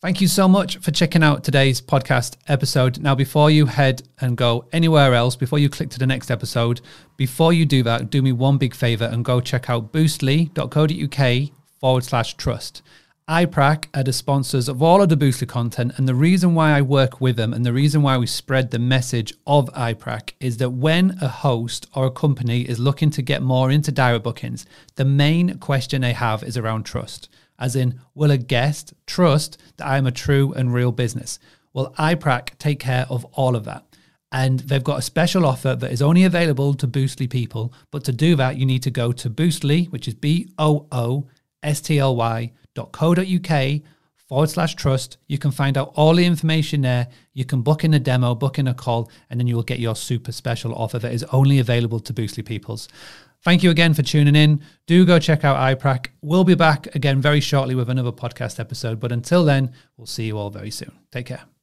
Thank 0.02 0.20
you 0.20 0.28
so 0.28 0.46
much 0.46 0.76
for 0.76 0.90
checking 0.90 1.22
out 1.22 1.42
today's 1.42 1.80
podcast 1.80 2.36
episode. 2.48 3.00
Now, 3.00 3.14
before 3.14 3.50
you 3.50 3.64
head 3.66 4.02
and 4.20 4.36
go 4.36 4.66
anywhere 4.70 5.14
else, 5.14 5.36
before 5.36 5.58
you 5.58 5.70
click 5.70 5.88
to 5.90 5.98
the 5.98 6.06
next 6.06 6.30
episode, 6.30 6.82
before 7.16 7.54
you 7.54 7.64
do 7.64 7.82
that, 7.82 8.10
do 8.10 8.20
me 8.20 8.30
one 8.30 8.58
big 8.58 8.74
favor 8.74 9.06
and 9.06 9.24
go 9.24 9.40
check 9.40 9.70
out 9.70 9.92
boostly.co.uk 9.92 11.50
forward 11.80 12.04
slash 12.04 12.34
trust. 12.34 12.82
iPrac 13.28 13.86
are 13.92 14.04
the 14.04 14.12
sponsors 14.12 14.68
of 14.68 14.80
all 14.80 15.02
of 15.02 15.08
the 15.08 15.16
Boostly 15.16 15.48
content, 15.48 15.94
and 15.96 16.06
the 16.06 16.14
reason 16.14 16.54
why 16.54 16.70
I 16.70 16.80
work 16.80 17.20
with 17.20 17.34
them 17.34 17.52
and 17.52 17.66
the 17.66 17.72
reason 17.72 18.00
why 18.00 18.16
we 18.18 18.28
spread 18.28 18.70
the 18.70 18.78
message 18.78 19.34
of 19.48 19.68
iPrac 19.72 20.34
is 20.38 20.58
that 20.58 20.70
when 20.70 21.18
a 21.20 21.26
host 21.26 21.88
or 21.92 22.06
a 22.06 22.10
company 22.12 22.60
is 22.60 22.78
looking 22.78 23.10
to 23.10 23.22
get 23.22 23.42
more 23.42 23.72
into 23.72 23.90
direct 23.90 24.22
bookings, 24.22 24.64
the 24.94 25.04
main 25.04 25.58
question 25.58 26.02
they 26.02 26.12
have 26.12 26.44
is 26.44 26.56
around 26.56 26.84
trust. 26.84 27.28
As 27.58 27.74
in, 27.74 27.98
will 28.14 28.30
a 28.30 28.38
guest 28.38 28.94
trust 29.08 29.58
that 29.76 29.88
I 29.88 29.98
am 29.98 30.06
a 30.06 30.12
true 30.12 30.52
and 30.52 30.72
real 30.72 30.92
business? 30.92 31.40
Well, 31.72 31.92
iPrac 31.98 32.56
take 32.58 32.78
care 32.78 33.06
of 33.10 33.24
all 33.32 33.56
of 33.56 33.64
that. 33.64 33.84
And 34.30 34.60
they've 34.60 34.84
got 34.84 35.00
a 35.00 35.02
special 35.02 35.44
offer 35.44 35.74
that 35.74 35.90
is 35.90 36.00
only 36.00 36.22
available 36.22 36.74
to 36.74 36.86
Boostly 36.86 37.28
people. 37.28 37.72
But 37.90 38.04
to 38.04 38.12
do 38.12 38.36
that, 38.36 38.56
you 38.56 38.66
need 38.66 38.84
to 38.84 38.90
go 38.92 39.10
to 39.10 39.28
Boostly, 39.28 39.90
which 39.90 40.06
is 40.06 40.14
B 40.14 40.48
O 40.60 40.86
O 40.92 41.26
S 41.64 41.80
T 41.80 41.98
L 41.98 42.14
Y 42.14 42.52
uk 42.78 43.82
forward 44.28 44.50
slash 44.50 44.74
trust. 44.74 45.18
You 45.28 45.38
can 45.38 45.50
find 45.50 45.78
out 45.78 45.92
all 45.94 46.14
the 46.14 46.24
information 46.24 46.82
there. 46.82 47.08
You 47.32 47.44
can 47.44 47.62
book 47.62 47.84
in 47.84 47.94
a 47.94 47.98
demo, 47.98 48.34
book 48.34 48.58
in 48.58 48.68
a 48.68 48.74
call, 48.74 49.10
and 49.30 49.38
then 49.38 49.46
you 49.46 49.54
will 49.54 49.62
get 49.62 49.78
your 49.78 49.96
super 49.96 50.32
special 50.32 50.74
offer 50.74 50.98
that 50.98 51.12
is 51.12 51.24
only 51.32 51.58
available 51.58 52.00
to 52.00 52.12
Boostly 52.12 52.44
Peoples. 52.44 52.88
Thank 53.42 53.62
you 53.62 53.70
again 53.70 53.94
for 53.94 54.02
tuning 54.02 54.34
in. 54.34 54.60
Do 54.86 55.04
go 55.04 55.18
check 55.18 55.44
out 55.44 55.56
iPrac. 55.56 56.08
We'll 56.20 56.44
be 56.44 56.56
back 56.56 56.94
again 56.96 57.20
very 57.20 57.40
shortly 57.40 57.76
with 57.76 57.88
another 57.88 58.12
podcast 58.12 58.58
episode. 58.58 58.98
But 58.98 59.12
until 59.12 59.44
then, 59.44 59.72
we'll 59.96 60.06
see 60.06 60.26
you 60.26 60.36
all 60.36 60.50
very 60.50 60.70
soon. 60.70 60.90
Take 61.12 61.26
care. 61.26 61.55